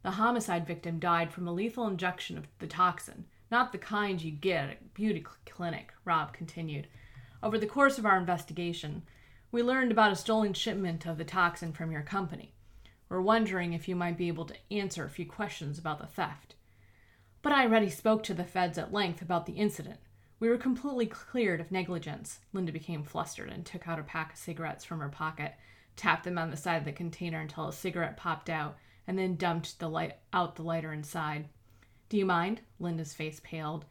The 0.02 0.12
homicide 0.12 0.66
victim 0.66 0.98
died 0.98 1.32
from 1.32 1.48
a 1.48 1.52
lethal 1.52 1.86
injection 1.86 2.38
of 2.38 2.46
the 2.58 2.66
toxin, 2.66 3.24
not 3.50 3.72
the 3.72 3.78
kind 3.78 4.20
you 4.20 4.30
get 4.30 4.70
at 4.70 4.76
a 4.80 4.84
beauty 4.94 5.24
clinic, 5.46 5.92
Rob 6.04 6.32
continued. 6.32 6.86
Over 7.42 7.58
the 7.58 7.66
course 7.66 7.98
of 7.98 8.06
our 8.06 8.18
investigation, 8.18 9.02
we 9.50 9.62
learned 9.62 9.90
about 9.90 10.12
a 10.12 10.16
stolen 10.16 10.52
shipment 10.52 11.06
of 11.06 11.18
the 11.18 11.24
toxin 11.24 11.72
from 11.72 11.90
your 11.90 12.02
company. 12.02 12.54
We're 13.08 13.22
wondering 13.22 13.72
if 13.72 13.88
you 13.88 13.96
might 13.96 14.18
be 14.18 14.28
able 14.28 14.44
to 14.46 14.56
answer 14.70 15.04
a 15.04 15.10
few 15.10 15.24
questions 15.24 15.78
about 15.78 15.98
the 15.98 16.06
theft. 16.06 16.54
But 17.40 17.52
I 17.52 17.64
already 17.64 17.88
spoke 17.88 18.22
to 18.24 18.34
the 18.34 18.44
feds 18.44 18.76
at 18.76 18.92
length 18.92 19.22
about 19.22 19.46
the 19.46 19.54
incident. 19.54 20.00
We 20.40 20.48
were 20.48 20.58
completely 20.58 21.06
cleared 21.06 21.60
of 21.60 21.72
negligence. 21.72 22.40
Linda 22.52 22.70
became 22.70 23.02
flustered 23.02 23.48
and 23.48 23.64
took 23.64 23.88
out 23.88 23.98
a 23.98 24.02
pack 24.02 24.32
of 24.34 24.38
cigarettes 24.38 24.84
from 24.84 25.00
her 25.00 25.08
pocket, 25.08 25.54
tapped 25.96 26.24
them 26.24 26.38
on 26.38 26.50
the 26.50 26.56
side 26.56 26.76
of 26.76 26.84
the 26.84 26.92
container 26.92 27.40
until 27.40 27.68
a 27.68 27.72
cigarette 27.72 28.16
popped 28.16 28.50
out, 28.50 28.76
and 29.06 29.18
then 29.18 29.36
dumped 29.36 29.78
the 29.78 29.88
light 29.88 30.16
out 30.32 30.56
the 30.56 30.62
lighter 30.62 30.92
inside. 30.92 31.48
Do 32.08 32.16
you 32.16 32.24
mind? 32.24 32.62
Linda's 32.80 33.12
face 33.12 33.40
paled, 33.42 33.84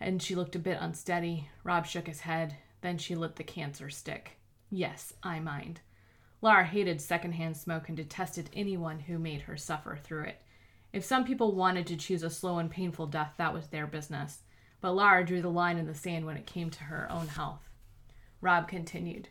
and 0.00 0.22
she 0.22 0.34
looked 0.34 0.56
a 0.56 0.60
bit 0.60 0.78
unsteady. 0.80 1.48
Rob 1.64 1.86
shook 1.86 2.06
his 2.06 2.20
head. 2.20 2.56
Then 2.80 2.98
she 2.98 3.14
lit 3.14 3.36
the 3.36 3.44
cancer 3.44 3.90
stick. 3.90 4.38
Yes, 4.70 5.12
I 5.22 5.40
mind. 5.40 5.80
Lara 6.40 6.64
hated 6.64 7.00
secondhand 7.00 7.56
smoke 7.56 7.88
and 7.88 7.96
detested 7.96 8.50
anyone 8.52 9.00
who 9.00 9.18
made 9.18 9.42
her 9.42 9.56
suffer 9.56 9.98
through 10.02 10.24
it. 10.24 10.42
If 10.92 11.04
some 11.04 11.24
people 11.24 11.54
wanted 11.54 11.86
to 11.88 11.96
choose 11.96 12.22
a 12.22 12.30
slow 12.30 12.58
and 12.58 12.70
painful 12.70 13.06
death, 13.06 13.34
that 13.38 13.52
was 13.52 13.68
their 13.68 13.86
business. 13.86 14.42
But 14.80 14.92
Lara 14.92 15.24
drew 15.24 15.42
the 15.42 15.48
line 15.48 15.78
in 15.78 15.86
the 15.86 15.94
sand 15.94 16.24
when 16.26 16.36
it 16.36 16.46
came 16.46 16.70
to 16.70 16.84
her 16.84 17.10
own 17.10 17.28
health. 17.28 17.68
Rob 18.40 18.68
continued. 18.68 19.28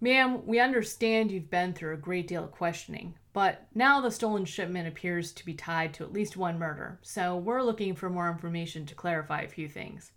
Ma'am, 0.00 0.46
we 0.46 0.60
understand 0.60 1.32
you've 1.32 1.50
been 1.50 1.74
through 1.74 1.94
a 1.94 1.98
great 1.98 2.28
deal 2.28 2.44
of 2.44 2.52
questioning, 2.52 3.16
but 3.32 3.66
now 3.74 4.00
the 4.00 4.12
stolen 4.12 4.44
shipment 4.44 4.86
appears 4.86 5.32
to 5.32 5.44
be 5.44 5.54
tied 5.54 5.92
to 5.94 6.04
at 6.04 6.12
least 6.12 6.36
one 6.36 6.56
murder, 6.56 7.00
so 7.02 7.36
we're 7.36 7.62
looking 7.62 7.96
for 7.96 8.08
more 8.08 8.30
information 8.30 8.86
to 8.86 8.94
clarify 8.94 9.40
a 9.40 9.48
few 9.48 9.68
things. 9.68 10.12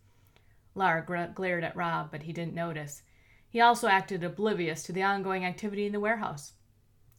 Lara 0.76 1.32
glared 1.34 1.64
at 1.64 1.76
Rob, 1.76 2.12
but 2.12 2.24
he 2.24 2.32
didn't 2.32 2.54
notice. 2.54 3.02
He 3.50 3.60
also 3.60 3.88
acted 3.88 4.24
oblivious 4.24 4.84
to 4.84 4.94
the 4.94 5.04
ongoing 5.04 5.44
activity 5.44 5.88
in 5.88 5.94
the 5.94 6.00
warehouse. 6.00 6.54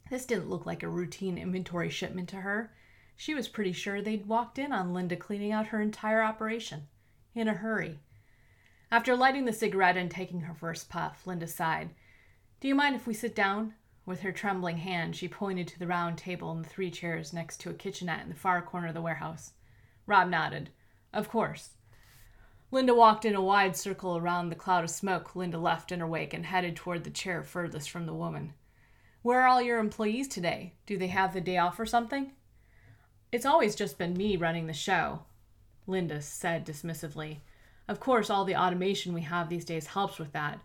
This 0.08 0.24
didn't 0.24 0.48
look 0.48 0.64
like 0.64 0.84
a 0.84 0.88
routine 0.88 1.38
inventory 1.38 1.90
shipment 1.90 2.28
to 2.28 2.36
her. 2.36 2.72
She 3.16 3.34
was 3.34 3.48
pretty 3.48 3.72
sure 3.72 4.00
they'd 4.00 4.26
walked 4.26 4.58
in 4.58 4.72
on 4.72 4.94
Linda 4.94 5.16
cleaning 5.16 5.52
out 5.52 5.68
her 5.68 5.80
entire 5.80 6.22
operation. 6.22 6.86
In 7.34 7.48
a 7.48 7.54
hurry. 7.54 7.98
After 8.90 9.16
lighting 9.16 9.46
the 9.46 9.52
cigarette 9.52 9.96
and 9.96 10.10
taking 10.10 10.42
her 10.42 10.54
first 10.54 10.88
puff, 10.88 11.26
Linda 11.26 11.46
sighed. 11.46 11.90
Do 12.62 12.68
you 12.68 12.76
mind 12.76 12.94
if 12.94 13.08
we 13.08 13.14
sit 13.14 13.34
down? 13.34 13.74
With 14.06 14.20
her 14.20 14.30
trembling 14.30 14.76
hand, 14.76 15.16
she 15.16 15.26
pointed 15.26 15.66
to 15.66 15.80
the 15.80 15.86
round 15.88 16.16
table 16.16 16.52
and 16.52 16.64
the 16.64 16.68
three 16.68 16.92
chairs 16.92 17.32
next 17.32 17.56
to 17.62 17.70
a 17.70 17.74
kitchenette 17.74 18.22
in 18.22 18.28
the 18.28 18.36
far 18.36 18.62
corner 18.62 18.86
of 18.86 18.94
the 18.94 19.02
warehouse. 19.02 19.54
Rob 20.06 20.28
nodded. 20.28 20.70
Of 21.12 21.28
course. 21.28 21.70
Linda 22.70 22.94
walked 22.94 23.24
in 23.24 23.34
a 23.34 23.42
wide 23.42 23.76
circle 23.76 24.16
around 24.16 24.48
the 24.48 24.54
cloud 24.54 24.84
of 24.84 24.90
smoke 24.90 25.34
Linda 25.34 25.58
left 25.58 25.90
in 25.90 25.98
her 25.98 26.06
wake 26.06 26.32
and 26.32 26.46
headed 26.46 26.76
toward 26.76 27.02
the 27.02 27.10
chair 27.10 27.42
furthest 27.42 27.90
from 27.90 28.06
the 28.06 28.14
woman. 28.14 28.52
Where 29.22 29.40
are 29.40 29.48
all 29.48 29.60
your 29.60 29.80
employees 29.80 30.28
today? 30.28 30.74
Do 30.86 30.96
they 30.96 31.08
have 31.08 31.34
the 31.34 31.40
day 31.40 31.58
off 31.58 31.80
or 31.80 31.86
something? 31.86 32.30
It's 33.32 33.44
always 33.44 33.74
just 33.74 33.98
been 33.98 34.14
me 34.14 34.36
running 34.36 34.68
the 34.68 34.72
show, 34.72 35.24
Linda 35.88 36.22
said 36.22 36.64
dismissively. 36.64 37.38
Of 37.88 37.98
course, 37.98 38.30
all 38.30 38.44
the 38.44 38.54
automation 38.54 39.14
we 39.14 39.22
have 39.22 39.48
these 39.48 39.64
days 39.64 39.88
helps 39.88 40.20
with 40.20 40.30
that. 40.30 40.60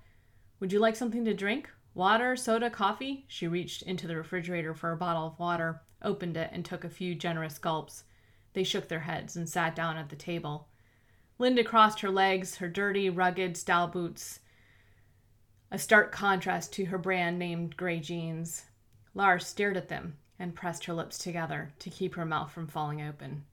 Would 0.59 0.71
you 0.71 0.77
like 0.77 0.95
something 0.95 1.25
to 1.25 1.33
drink? 1.33 1.71
Water, 1.97 2.35
soda, 2.35 2.69
coffee? 2.69 3.25
She 3.27 3.47
reached 3.47 3.81
into 3.81 4.05
the 4.05 4.15
refrigerator 4.15 4.75
for 4.75 4.91
a 4.91 4.97
bottle 4.97 5.25
of 5.25 5.39
water, 5.39 5.81
opened 6.03 6.37
it, 6.37 6.51
and 6.53 6.63
took 6.63 6.83
a 6.83 6.91
few 6.91 7.15
generous 7.15 7.57
gulps. 7.57 8.03
They 8.53 8.63
shook 8.63 8.87
their 8.87 8.99
heads 8.99 9.35
and 9.35 9.49
sat 9.49 9.75
down 9.75 9.97
at 9.97 10.09
the 10.09 10.15
table. 10.15 10.67
Linda 11.39 11.63
crossed 11.63 12.01
her 12.01 12.11
legs, 12.11 12.57
her 12.57 12.69
dirty, 12.69 13.09
rugged 13.09 13.57
style 13.57 13.87
boots, 13.87 14.41
a 15.71 15.79
stark 15.79 16.11
contrast 16.11 16.71
to 16.73 16.85
her 16.85 16.99
brand 16.99 17.39
named 17.39 17.75
gray 17.75 17.99
jeans. 17.99 18.65
Lars 19.15 19.47
stared 19.47 19.75
at 19.75 19.89
them 19.89 20.17
and 20.37 20.53
pressed 20.53 20.85
her 20.85 20.93
lips 20.93 21.17
together 21.17 21.73
to 21.79 21.89
keep 21.89 22.13
her 22.13 22.25
mouth 22.25 22.51
from 22.51 22.67
falling 22.67 23.01
open. 23.01 23.43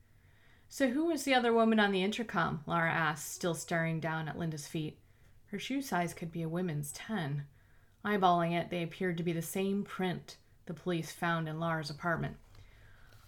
So, 0.69 0.89
who 0.89 1.05
was 1.05 1.23
the 1.23 1.33
other 1.33 1.51
woman 1.51 1.79
on 1.79 1.91
the 1.91 2.03
intercom? 2.03 2.61
Lara 2.67 2.91
asked, 2.91 3.33
still 3.33 3.55
staring 3.55 3.99
down 3.99 4.29
at 4.29 4.37
Linda's 4.37 4.67
feet. 4.67 4.99
Her 5.47 5.57
shoe 5.57 5.81
size 5.81 6.13
could 6.13 6.31
be 6.31 6.43
a 6.43 6.47
women's 6.47 6.91
ten. 6.91 7.45
Eyeballing 8.05 8.53
it, 8.53 8.69
they 8.69 8.83
appeared 8.83 9.17
to 9.17 9.23
be 9.23 9.33
the 9.33 9.41
same 9.41 9.83
print 9.83 10.37
the 10.67 10.73
police 10.73 11.11
found 11.11 11.49
in 11.49 11.59
Lara's 11.59 11.89
apartment. 11.89 12.37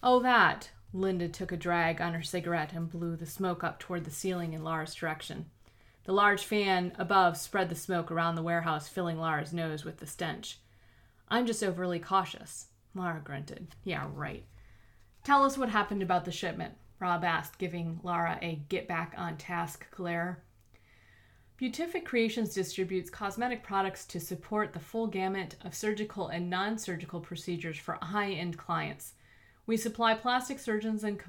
Oh, 0.03 0.19
that! 0.21 0.69
Linda 0.93 1.27
took 1.27 1.51
a 1.51 1.57
drag 1.57 1.99
on 1.99 2.13
her 2.13 2.21
cigarette 2.21 2.73
and 2.73 2.89
blew 2.89 3.15
the 3.15 3.25
smoke 3.25 3.63
up 3.63 3.79
toward 3.79 4.05
the 4.05 4.11
ceiling 4.11 4.53
in 4.53 4.63
Lara's 4.63 4.95
direction. 4.95 5.47
The 6.05 6.13
large 6.13 6.45
fan 6.45 6.93
above 6.97 7.37
spread 7.37 7.69
the 7.69 7.75
smoke 7.75 8.11
around 8.11 8.35
the 8.35 8.43
warehouse, 8.43 8.87
filling 8.87 9.19
Lara's 9.19 9.51
nose 9.51 9.83
with 9.83 9.97
the 9.97 10.07
stench. 10.07 10.59
I'm 11.27 11.45
just 11.45 11.63
overly 11.63 11.99
cautious. 11.99 12.67
Lara 12.95 13.19
grunted. 13.21 13.75
Yeah, 13.83 14.07
right. 14.13 14.45
Tell 15.23 15.43
us 15.43 15.57
what 15.57 15.69
happened 15.69 16.01
about 16.01 16.23
the 16.23 16.31
shipment, 16.31 16.75
Rob 16.99 17.23
asked, 17.23 17.59
giving 17.59 17.99
Lara 18.01 18.39
a 18.41 18.61
get 18.69 18.87
back 18.87 19.13
on 19.17 19.37
task 19.37 19.85
glare. 19.91 20.43
Beautific 21.57 22.05
Creations 22.05 22.53
distributes 22.53 23.09
cosmetic 23.09 23.63
products 23.63 24.05
to 24.05 24.19
support 24.19 24.73
the 24.73 24.79
full 24.79 25.07
gamut 25.07 25.55
of 25.65 25.73
surgical 25.73 26.27
and 26.27 26.51
non 26.51 26.77
surgical 26.77 27.19
procedures 27.19 27.79
for 27.79 27.97
high 27.99 28.29
end 28.29 28.59
clients. 28.59 29.13
We 29.65 29.75
supply 29.75 30.13
plastic 30.13 30.59
surgeons 30.59 31.03
and 31.03 31.19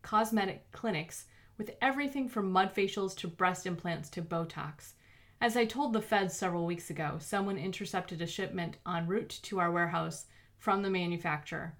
cosmetic 0.00 0.72
clinics 0.72 1.26
with 1.58 1.76
everything 1.82 2.30
from 2.30 2.50
mud 2.50 2.74
facials 2.74 3.14
to 3.18 3.28
breast 3.28 3.66
implants 3.66 4.08
to 4.10 4.22
Botox. 4.22 4.94
As 5.38 5.54
I 5.54 5.66
told 5.66 5.92
the 5.92 6.00
feds 6.00 6.34
several 6.34 6.64
weeks 6.64 6.88
ago, 6.88 7.18
someone 7.20 7.58
intercepted 7.58 8.22
a 8.22 8.26
shipment 8.26 8.78
en 8.86 9.06
route 9.06 9.38
to 9.42 9.60
our 9.60 9.70
warehouse 9.70 10.24
from 10.56 10.80
the 10.80 10.88
manufacturer. 10.88 11.76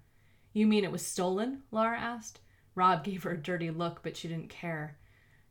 You 0.53 0.67
mean 0.67 0.83
it 0.83 0.91
was 0.91 1.03
stolen? 1.03 1.63
Lara 1.71 1.97
asked. 1.97 2.39
Rob 2.75 3.03
gave 3.03 3.23
her 3.23 3.31
a 3.31 3.37
dirty 3.37 3.71
look, 3.71 4.01
but 4.03 4.15
she 4.15 4.27
didn't 4.27 4.49
care. 4.49 4.99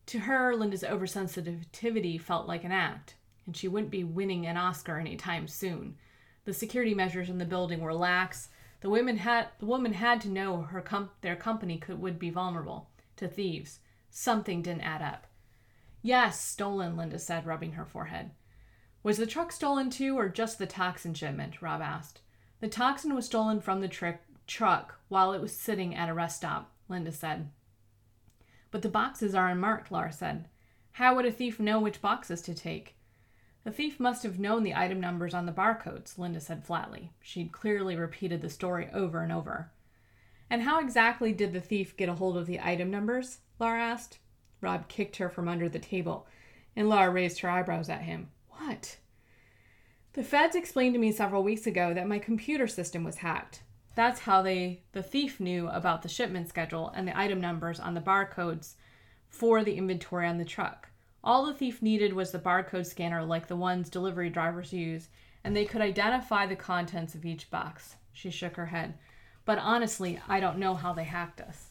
To 0.09 0.21
her, 0.21 0.57
Linda's 0.57 0.85
oversensitivity 0.85 2.19
felt 2.19 2.49
like 2.49 2.65
an 2.65 2.73
act, 2.73 3.17
and 3.45 3.55
she 3.55 3.69
wouldn't 3.69 3.91
be 3.91 4.05
winning 4.05 4.47
an 4.47 4.57
Oscar 4.57 4.99
anytime 4.99 5.47
soon. 5.47 5.97
The 6.47 6.55
security 6.55 6.95
measures 6.95 7.29
in 7.29 7.37
the 7.37 7.45
building 7.45 7.81
were 7.81 7.93
lax. 7.93 8.49
The 8.81 8.89
women 8.89 9.19
had 9.19 9.49
the 9.59 9.67
woman 9.67 9.93
had 9.93 10.23
to 10.23 10.31
know 10.31 10.63
her 10.63 10.81
com- 10.81 11.11
their 11.21 11.37
company 11.37 11.77
could 11.77 12.01
would 12.01 12.19
be 12.19 12.31
vulnerable 12.31 12.89
to 13.17 13.29
thieves. 13.29 13.81
Something 14.09 14.63
didn't 14.63 14.81
add 14.81 15.03
up. 15.03 15.27
Yes, 16.01 16.41
stolen, 16.41 16.97
Linda 16.97 17.19
said, 17.19 17.45
rubbing 17.45 17.73
her 17.73 17.85
forehead. 17.85 18.31
Was 19.03 19.19
the 19.19 19.27
truck 19.27 19.53
stolen 19.53 19.91
too, 19.91 20.19
or 20.19 20.31
just 20.31 20.59
the 20.59 20.67
toxin 20.67 21.13
shipment? 21.13 21.61
Rob 21.61 21.83
asked. 21.83 22.23
The 22.61 22.69
toxin 22.69 23.15
was 23.15 23.27
stolen 23.27 23.61
from 23.61 23.83
the 23.83 23.89
tr- 23.89 24.23
truck 24.47 25.01
while 25.09 25.35
it 25.35 25.43
was 25.43 25.55
sitting 25.55 25.95
at 25.95 26.09
a 26.09 26.15
rest 26.15 26.39
stop, 26.39 26.73
Linda 26.89 27.13
said. 27.13 27.51
But 28.71 28.83
the 28.83 28.89
boxes 28.89 29.35
are 29.35 29.49
unmarked, 29.49 29.91
Laura 29.91 30.13
said. 30.13 30.49
How 30.93 31.15
would 31.15 31.27
a 31.27 31.33
thief 31.33 31.59
know 31.61 31.81
which 31.81 32.03
boxes 32.03 32.43
to 32.43 32.55
take? 32.55 32.97
The 33.65 33.71
thief 33.71 34.01
must 34.01 34.23
have 34.23 34.39
known 34.39 34.63
the 34.63 34.75
item 34.75 35.01
numbers 35.01 35.35
on 35.35 35.47
the 35.47 35.53
barcodes, 35.53 36.19
Linda 36.19 36.41
said 36.41 36.65
flatly. 36.65 37.13
She'd 37.21 37.53
clearly 37.53 37.97
repeated 37.97 38.41
the 38.41 38.51
story 38.51 38.89
over 38.93 39.23
and 39.23 39.33
over. 39.33 39.71
And 40.51 40.63
how 40.63 40.81
exactly 40.81 41.33
did 41.33 41.53
the 41.53 41.61
thief 41.61 41.97
get 41.97 42.09
a 42.09 42.15
hold 42.15 42.37
of 42.37 42.47
the 42.47 42.61
item 42.61 42.91
numbers? 42.91 43.41
Laura 43.59 43.83
asked. 43.83 44.19
Rob 44.61 44.89
kicked 44.89 45.17
her 45.17 45.29
from 45.29 45.49
under 45.49 45.69
the 45.69 45.79
table, 45.79 46.27
and 46.75 46.89
Laura 46.89 47.11
raised 47.11 47.41
her 47.41 47.51
eyebrows 47.51 47.89
at 47.89 48.03
him. 48.03 48.31
What? 48.49 48.97
The 50.15 50.25
feds 50.25 50.57
explained 50.57 50.95
to 50.95 51.01
me 51.01 51.13
several 51.13 51.45
weeks 51.45 51.67
ago 51.67 51.95
that 51.95 52.09
my 52.09 52.19
computer 52.19 52.67
system 52.67 53.05
was 53.05 53.19
hacked. 53.19 53.63
That's 53.99 54.21
how 54.21 54.43
they 54.43 54.83
the 54.93 55.03
thief 55.03 55.41
knew 55.41 55.67
about 55.67 56.03
the 56.03 56.09
shipment 56.09 56.49
schedule 56.49 56.93
and 56.95 57.09
the 57.09 57.19
item 57.19 57.41
numbers 57.41 57.81
on 57.81 57.95
the 57.95 58.01
barcodes 58.01 58.75
for 59.27 59.65
the 59.65 59.75
inventory 59.75 60.29
on 60.29 60.39
the 60.39 60.45
truck. 60.45 60.89
All 61.25 61.45
the 61.45 61.53
thief 61.53 61.83
needed 61.83 62.13
was 62.13 62.31
the 62.31 62.39
barcode 62.39 62.87
scanner 62.87 63.25
like 63.25 63.49
the 63.49 63.57
ones 63.57 63.91
delivery 63.91 64.31
drivers 64.31 64.73
use, 64.73 65.09
and 65.43 65.57
they 65.57 65.65
could 65.65 65.81
identify 65.81 66.47
the 66.47 66.55
contents 66.55 67.17
of 67.17 67.25
each 67.25 67.51
box. 67.51 67.97
She 68.13 68.31
shook 68.31 68.55
her 68.55 68.67
head. 68.67 68.95
But 69.45 69.59
honestly, 69.59 70.21
I 70.29 70.39
don't 70.39 70.59
know 70.59 70.77
how 70.77 70.93
they 70.93 71.03
hacked 71.03 71.41
us. 71.41 71.71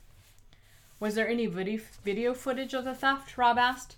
Was 1.00 1.16
there 1.16 1.30
any 1.30 1.46
video 1.46 2.34
footage 2.34 2.74
of 2.74 2.84
the 2.84 2.94
theft? 2.94 3.38
Rob 3.38 3.58
asked. 3.58 3.96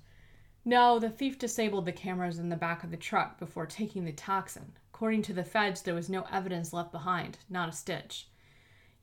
No, 0.64 1.00
the 1.00 1.10
thief 1.10 1.40
disabled 1.40 1.88
the 1.88 1.92
cameras 1.92 2.38
in 2.38 2.50
the 2.50 2.56
back 2.56 2.84
of 2.84 2.92
the 2.92 2.96
truck 2.98 3.40
before 3.40 3.66
taking 3.66 4.06
the 4.06 4.12
toxin. 4.12 4.74
According 5.00 5.22
to 5.22 5.34
the 5.34 5.46
feds, 5.46 5.82
there 5.82 5.96
was 5.96 6.10
no 6.10 6.26
evidence 6.30 6.74
left 6.74 6.92
behind, 6.92 7.38
not 7.50 7.70
a 7.70 7.72
stitch. 7.72 8.28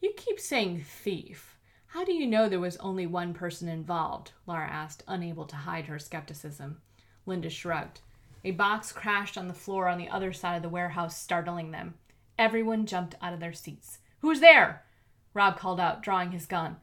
You 0.02 0.12
keep 0.14 0.38
saying 0.38 0.85
thief. 0.85 1.56
How 1.87 2.04
do 2.04 2.12
you 2.12 2.26
know 2.26 2.50
there 2.50 2.61
was 2.61 2.76
only 2.76 3.06
one 3.06 3.32
person 3.32 3.66
involved? 3.66 4.32
Laura 4.46 4.68
asked, 4.68 5.04
unable 5.09 5.46
to 5.46 5.56
hide 5.56 5.87
her 5.87 5.98
skepticism. 5.98 6.82
Linda 7.24 7.48
shrugged. 7.48 8.00
A 8.44 8.50
box 8.50 8.92
crashed 8.92 9.38
on 9.38 9.48
the 9.48 9.54
floor 9.54 9.88
on 9.88 9.96
the 9.96 10.11
other 10.11 10.35
side 10.35 10.56
of 10.56 10.62
the 10.62 10.68
warehouse, 10.68 11.16
startling 11.16 11.70
them. 11.70 11.94
Everyone 12.38 12.85
jumped 12.85 13.14
out 13.22 13.32
of 13.32 13.40
their 13.40 13.54
seats. 13.54 14.00
Who's 14.20 14.40
there? 14.40 14.85
Rob 15.32 15.56
called 15.56 15.80
out, 15.80 16.02
drawing 16.02 16.32
his 16.32 16.44
gun. 16.44 16.76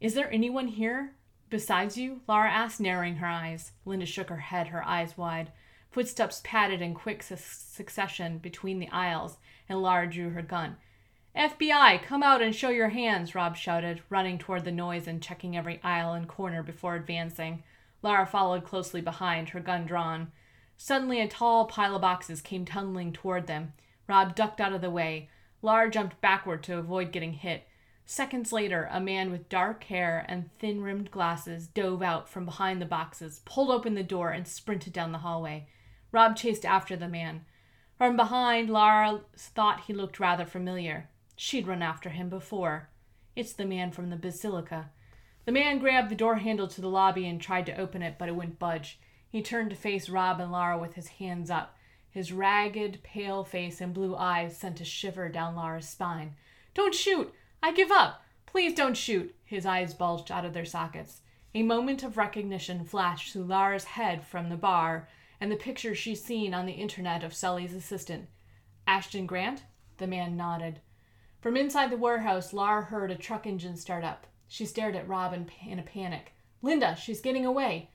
Is 0.00 0.14
there 0.14 0.32
anyone 0.32 0.68
here 0.68 1.16
besides 1.48 1.98
you? 1.98 2.20
Laura 2.28 2.48
asked, 2.48 2.78
narrowing 2.78 3.16
her 3.16 3.26
eyes. 3.26 3.72
Linda 3.84 4.06
shook 4.06 4.28
her 4.28 4.36
head, 4.36 4.68
her 4.68 4.86
eyes 4.86 5.18
wide. 5.18 5.50
Footsteps 5.90 6.40
padded 6.44 6.80
in 6.80 6.94
quick 6.94 7.22
su- 7.22 7.36
succession 7.36 8.38
between 8.38 8.78
the 8.78 8.88
aisles, 8.90 9.38
and 9.68 9.82
Lara 9.82 10.08
drew 10.08 10.30
her 10.30 10.42
gun. 10.42 10.76
FBI, 11.36 12.02
come 12.02 12.22
out 12.22 12.42
and 12.42 12.54
show 12.54 12.70
your 12.70 12.90
hands, 12.90 13.34
Rob 13.34 13.56
shouted, 13.56 14.02
running 14.08 14.38
toward 14.38 14.64
the 14.64 14.72
noise 14.72 15.06
and 15.06 15.22
checking 15.22 15.56
every 15.56 15.80
aisle 15.82 16.12
and 16.12 16.28
corner 16.28 16.62
before 16.62 16.94
advancing. 16.94 17.62
Lara 18.02 18.26
followed 18.26 18.64
closely 18.64 19.00
behind, 19.00 19.50
her 19.50 19.60
gun 19.60 19.84
drawn. 19.84 20.32
Suddenly, 20.76 21.20
a 21.20 21.28
tall 21.28 21.66
pile 21.66 21.96
of 21.96 22.02
boxes 22.02 22.40
came 22.40 22.64
tumbling 22.64 23.12
toward 23.12 23.46
them. 23.46 23.72
Rob 24.08 24.34
ducked 24.34 24.60
out 24.60 24.72
of 24.72 24.80
the 24.80 24.90
way. 24.90 25.28
Lara 25.62 25.90
jumped 25.90 26.20
backward 26.20 26.62
to 26.64 26.78
avoid 26.78 27.12
getting 27.12 27.34
hit. 27.34 27.66
Seconds 28.06 28.50
later, 28.52 28.88
a 28.90 29.00
man 29.00 29.30
with 29.30 29.48
dark 29.48 29.84
hair 29.84 30.24
and 30.28 30.50
thin 30.58 30.82
rimmed 30.82 31.10
glasses 31.10 31.66
dove 31.68 32.02
out 32.02 32.28
from 32.28 32.44
behind 32.44 32.80
the 32.80 32.86
boxes, 32.86 33.40
pulled 33.44 33.70
open 33.70 33.94
the 33.94 34.02
door, 34.02 34.30
and 34.30 34.48
sprinted 34.48 34.92
down 34.92 35.12
the 35.12 35.18
hallway. 35.18 35.68
Rob 36.12 36.36
chased 36.36 36.64
after 36.64 36.96
the 36.96 37.08
man. 37.08 37.44
From 37.96 38.16
behind, 38.16 38.70
Lara 38.70 39.20
thought 39.36 39.82
he 39.82 39.92
looked 39.92 40.18
rather 40.18 40.46
familiar. 40.46 41.08
She'd 41.36 41.66
run 41.66 41.82
after 41.82 42.10
him 42.10 42.28
before. 42.28 42.88
It's 43.36 43.52
the 43.52 43.64
man 43.64 43.92
from 43.92 44.10
the 44.10 44.16
basilica. 44.16 44.90
The 45.44 45.52
man 45.52 45.78
grabbed 45.78 46.10
the 46.10 46.14
door 46.14 46.36
handle 46.36 46.68
to 46.68 46.80
the 46.80 46.88
lobby 46.88 47.26
and 47.26 47.40
tried 47.40 47.66
to 47.66 47.76
open 47.76 48.02
it, 48.02 48.16
but 48.18 48.28
it 48.28 48.34
wouldn't 48.34 48.58
budge. 48.58 48.98
He 49.28 49.42
turned 49.42 49.70
to 49.70 49.76
face 49.76 50.08
Rob 50.08 50.40
and 50.40 50.50
Lara 50.50 50.78
with 50.78 50.94
his 50.94 51.08
hands 51.08 51.50
up. 51.50 51.76
His 52.10 52.32
ragged, 52.32 53.02
pale 53.02 53.44
face 53.44 53.80
and 53.80 53.94
blue 53.94 54.16
eyes 54.16 54.56
sent 54.56 54.80
a 54.80 54.84
shiver 54.84 55.28
down 55.28 55.54
Lara's 55.54 55.88
spine. 55.88 56.34
Don't 56.74 56.94
shoot! 56.94 57.32
I 57.62 57.72
give 57.72 57.90
up! 57.90 58.24
Please 58.46 58.74
don't 58.74 58.96
shoot! 58.96 59.34
His 59.44 59.64
eyes 59.64 59.94
bulged 59.94 60.30
out 60.30 60.44
of 60.44 60.52
their 60.52 60.64
sockets. 60.64 61.20
A 61.54 61.62
moment 61.62 62.02
of 62.02 62.16
recognition 62.16 62.84
flashed 62.84 63.32
through 63.32 63.44
Lara's 63.44 63.84
head 63.84 64.24
from 64.24 64.48
the 64.48 64.56
bar 64.56 65.08
and 65.40 65.50
the 65.50 65.56
picture 65.56 65.94
she'd 65.94 66.16
seen 66.16 66.52
on 66.52 66.66
the 66.66 66.72
internet 66.72 67.24
of 67.24 67.32
Sully's 67.32 67.74
assistant. 67.74 68.28
Ashton 68.86 69.26
Grant? 69.26 69.62
The 69.96 70.06
man 70.06 70.36
nodded. 70.36 70.80
From 71.40 71.56
inside 71.56 71.90
the 71.90 71.96
warehouse, 71.96 72.52
Lar 72.52 72.82
heard 72.82 73.10
a 73.10 73.16
truck 73.16 73.46
engine 73.46 73.76
start 73.76 74.04
up. 74.04 74.26
She 74.46 74.66
stared 74.66 74.94
at 74.96 75.08
Rob 75.08 75.32
in, 75.32 75.48
in 75.66 75.78
a 75.78 75.82
panic. 75.82 76.34
Linda, 76.60 76.96
she's 76.96 77.20
getting 77.20 77.46
away. 77.46 77.88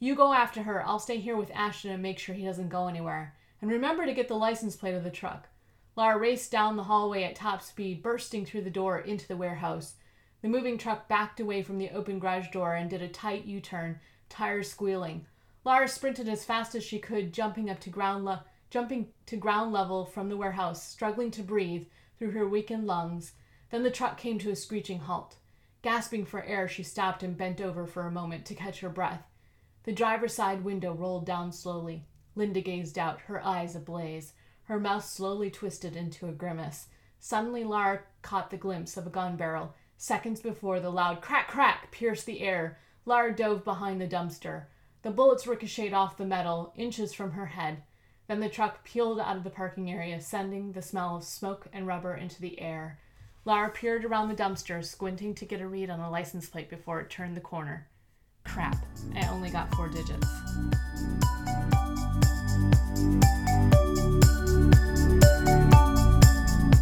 You 0.00 0.14
go 0.14 0.32
after 0.32 0.62
her. 0.62 0.84
I'll 0.84 0.98
stay 0.98 1.18
here 1.18 1.36
with 1.36 1.52
Ashton 1.54 1.92
and 1.92 2.02
make 2.02 2.18
sure 2.18 2.34
he 2.34 2.44
doesn't 2.44 2.68
go 2.68 2.88
anywhere. 2.88 3.34
And 3.60 3.70
remember 3.70 4.06
to 4.06 4.14
get 4.14 4.28
the 4.28 4.34
license 4.34 4.74
plate 4.74 4.94
of 4.94 5.04
the 5.04 5.10
truck. 5.10 5.48
Laura 5.96 6.18
raced 6.18 6.52
down 6.52 6.76
the 6.76 6.84
hallway 6.84 7.24
at 7.24 7.34
top 7.34 7.62
speed, 7.62 8.02
bursting 8.02 8.46
through 8.46 8.62
the 8.62 8.70
door 8.70 8.98
into 8.98 9.26
the 9.26 9.36
warehouse. 9.36 9.94
The 10.42 10.48
moving 10.48 10.78
truck 10.78 11.08
backed 11.08 11.40
away 11.40 11.62
from 11.62 11.78
the 11.78 11.90
open 11.90 12.20
garage 12.20 12.48
door 12.52 12.74
and 12.74 12.88
did 12.88 13.02
a 13.02 13.08
tight 13.08 13.44
U 13.44 13.60
turn, 13.60 13.98
tires 14.28 14.70
squealing. 14.70 15.26
Laura 15.64 15.88
sprinted 15.88 16.28
as 16.28 16.44
fast 16.44 16.74
as 16.74 16.84
she 16.84 16.98
could, 16.98 17.32
jumping 17.32 17.68
up 17.68 17.80
to 17.80 17.90
ground 17.90 18.24
le- 18.24 18.44
jumping 18.70 19.08
to 19.26 19.36
ground 19.36 19.72
level 19.72 20.04
from 20.04 20.28
the 20.28 20.36
warehouse, 20.36 20.86
struggling 20.86 21.30
to 21.30 21.42
breathe 21.42 21.86
through 22.18 22.30
her 22.32 22.48
weakened 22.48 22.86
lungs. 22.86 23.32
Then 23.70 23.82
the 23.82 23.90
truck 23.90 24.18
came 24.18 24.38
to 24.40 24.50
a 24.50 24.56
screeching 24.56 25.00
halt. 25.00 25.36
Gasping 25.82 26.26
for 26.26 26.42
air, 26.42 26.68
she 26.68 26.82
stopped 26.82 27.22
and 27.22 27.36
bent 27.36 27.60
over 27.60 27.86
for 27.86 28.06
a 28.06 28.10
moment 28.10 28.44
to 28.46 28.54
catch 28.54 28.80
her 28.80 28.88
breath. 28.88 29.22
The 29.84 29.92
driver's 29.92 30.34
side 30.34 30.64
window 30.64 30.92
rolled 30.92 31.24
down 31.24 31.52
slowly. 31.52 32.04
Linda 32.34 32.60
gazed 32.60 32.98
out, 32.98 33.22
her 33.22 33.44
eyes 33.44 33.74
ablaze. 33.74 34.32
Her 34.64 34.78
mouth 34.78 35.04
slowly 35.04 35.50
twisted 35.50 35.96
into 35.96 36.28
a 36.28 36.32
grimace. 36.32 36.88
Suddenly, 37.20 37.64
Lara 37.64 38.00
caught 38.22 38.50
the 38.50 38.56
glimpse 38.56 38.96
of 38.96 39.06
a 39.06 39.10
gun 39.10 39.36
barrel. 39.36 39.74
Seconds 39.96 40.40
before, 40.40 40.78
the 40.78 40.90
loud 40.90 41.20
crack 41.20 41.48
crack 41.48 41.90
pierced 41.90 42.26
the 42.26 42.40
air. 42.40 42.78
Lara 43.06 43.34
dove 43.34 43.64
behind 43.64 44.00
the 44.00 44.06
dumpster. 44.06 44.64
The 45.08 45.14
bullets 45.14 45.46
ricocheted 45.46 45.94
off 45.94 46.18
the 46.18 46.26
metal, 46.26 46.74
inches 46.76 47.14
from 47.14 47.30
her 47.30 47.46
head. 47.46 47.82
Then 48.26 48.40
the 48.40 48.48
truck 48.50 48.84
peeled 48.84 49.18
out 49.18 49.38
of 49.38 49.42
the 49.42 49.48
parking 49.48 49.90
area, 49.90 50.20
sending 50.20 50.72
the 50.72 50.82
smell 50.82 51.16
of 51.16 51.24
smoke 51.24 51.66
and 51.72 51.86
rubber 51.86 52.14
into 52.14 52.42
the 52.42 52.60
air. 52.60 52.98
Laura 53.46 53.70
peered 53.70 54.04
around 54.04 54.28
the 54.28 54.34
dumpster, 54.34 54.84
squinting 54.84 55.34
to 55.36 55.46
get 55.46 55.62
a 55.62 55.66
read 55.66 55.88
on 55.88 55.98
the 55.98 56.10
license 56.10 56.46
plate 56.50 56.68
before 56.68 57.00
it 57.00 57.08
turned 57.08 57.34
the 57.34 57.40
corner. 57.40 57.88
Crap, 58.44 58.84
I 59.16 59.26
only 59.28 59.48
got 59.48 59.74
four 59.74 59.88
digits. 59.88 60.26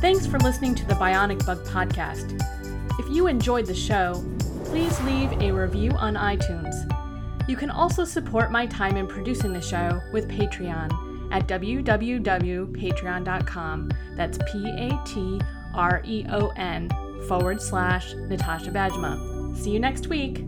Thanks 0.01 0.27
for 0.27 0.41
listening 0.41 0.75
to 0.75 0.85
the 0.85 0.97
Bionic 0.99 1.47
Bug 1.47 1.65
Podcast. 1.67 2.43
If 2.99 3.09
you 3.09 3.29
enjoyed 3.29 3.67
the 3.67 3.75
show, 3.75 4.25
please 4.65 5.01
leave 5.03 5.31
a 5.41 5.53
review 5.53 5.93
on 5.93 6.15
iTunes. 6.15 6.96
You 7.49 7.57
can 7.57 7.71
also 7.71 8.05
support 8.05 8.51
my 8.51 8.67
time 8.67 8.97
in 8.97 9.07
producing 9.07 9.53
the 9.53 9.61
show 9.61 10.03
with 10.13 10.29
Patreon 10.29 11.33
at 11.33 11.47
www.patreon.com. 11.47 13.91
That's 14.17 14.39
P 14.51 14.69
A 14.69 15.01
T 15.05 15.41
R 15.75 16.03
E 16.05 16.27
O 16.31 16.49
N 16.57 16.91
forward 17.29 17.61
slash 17.61 18.15
Natasha 18.15 18.71
Bajema. 18.71 19.55
See 19.57 19.71
you 19.71 19.81
next 19.81 20.09
week. 20.09 20.45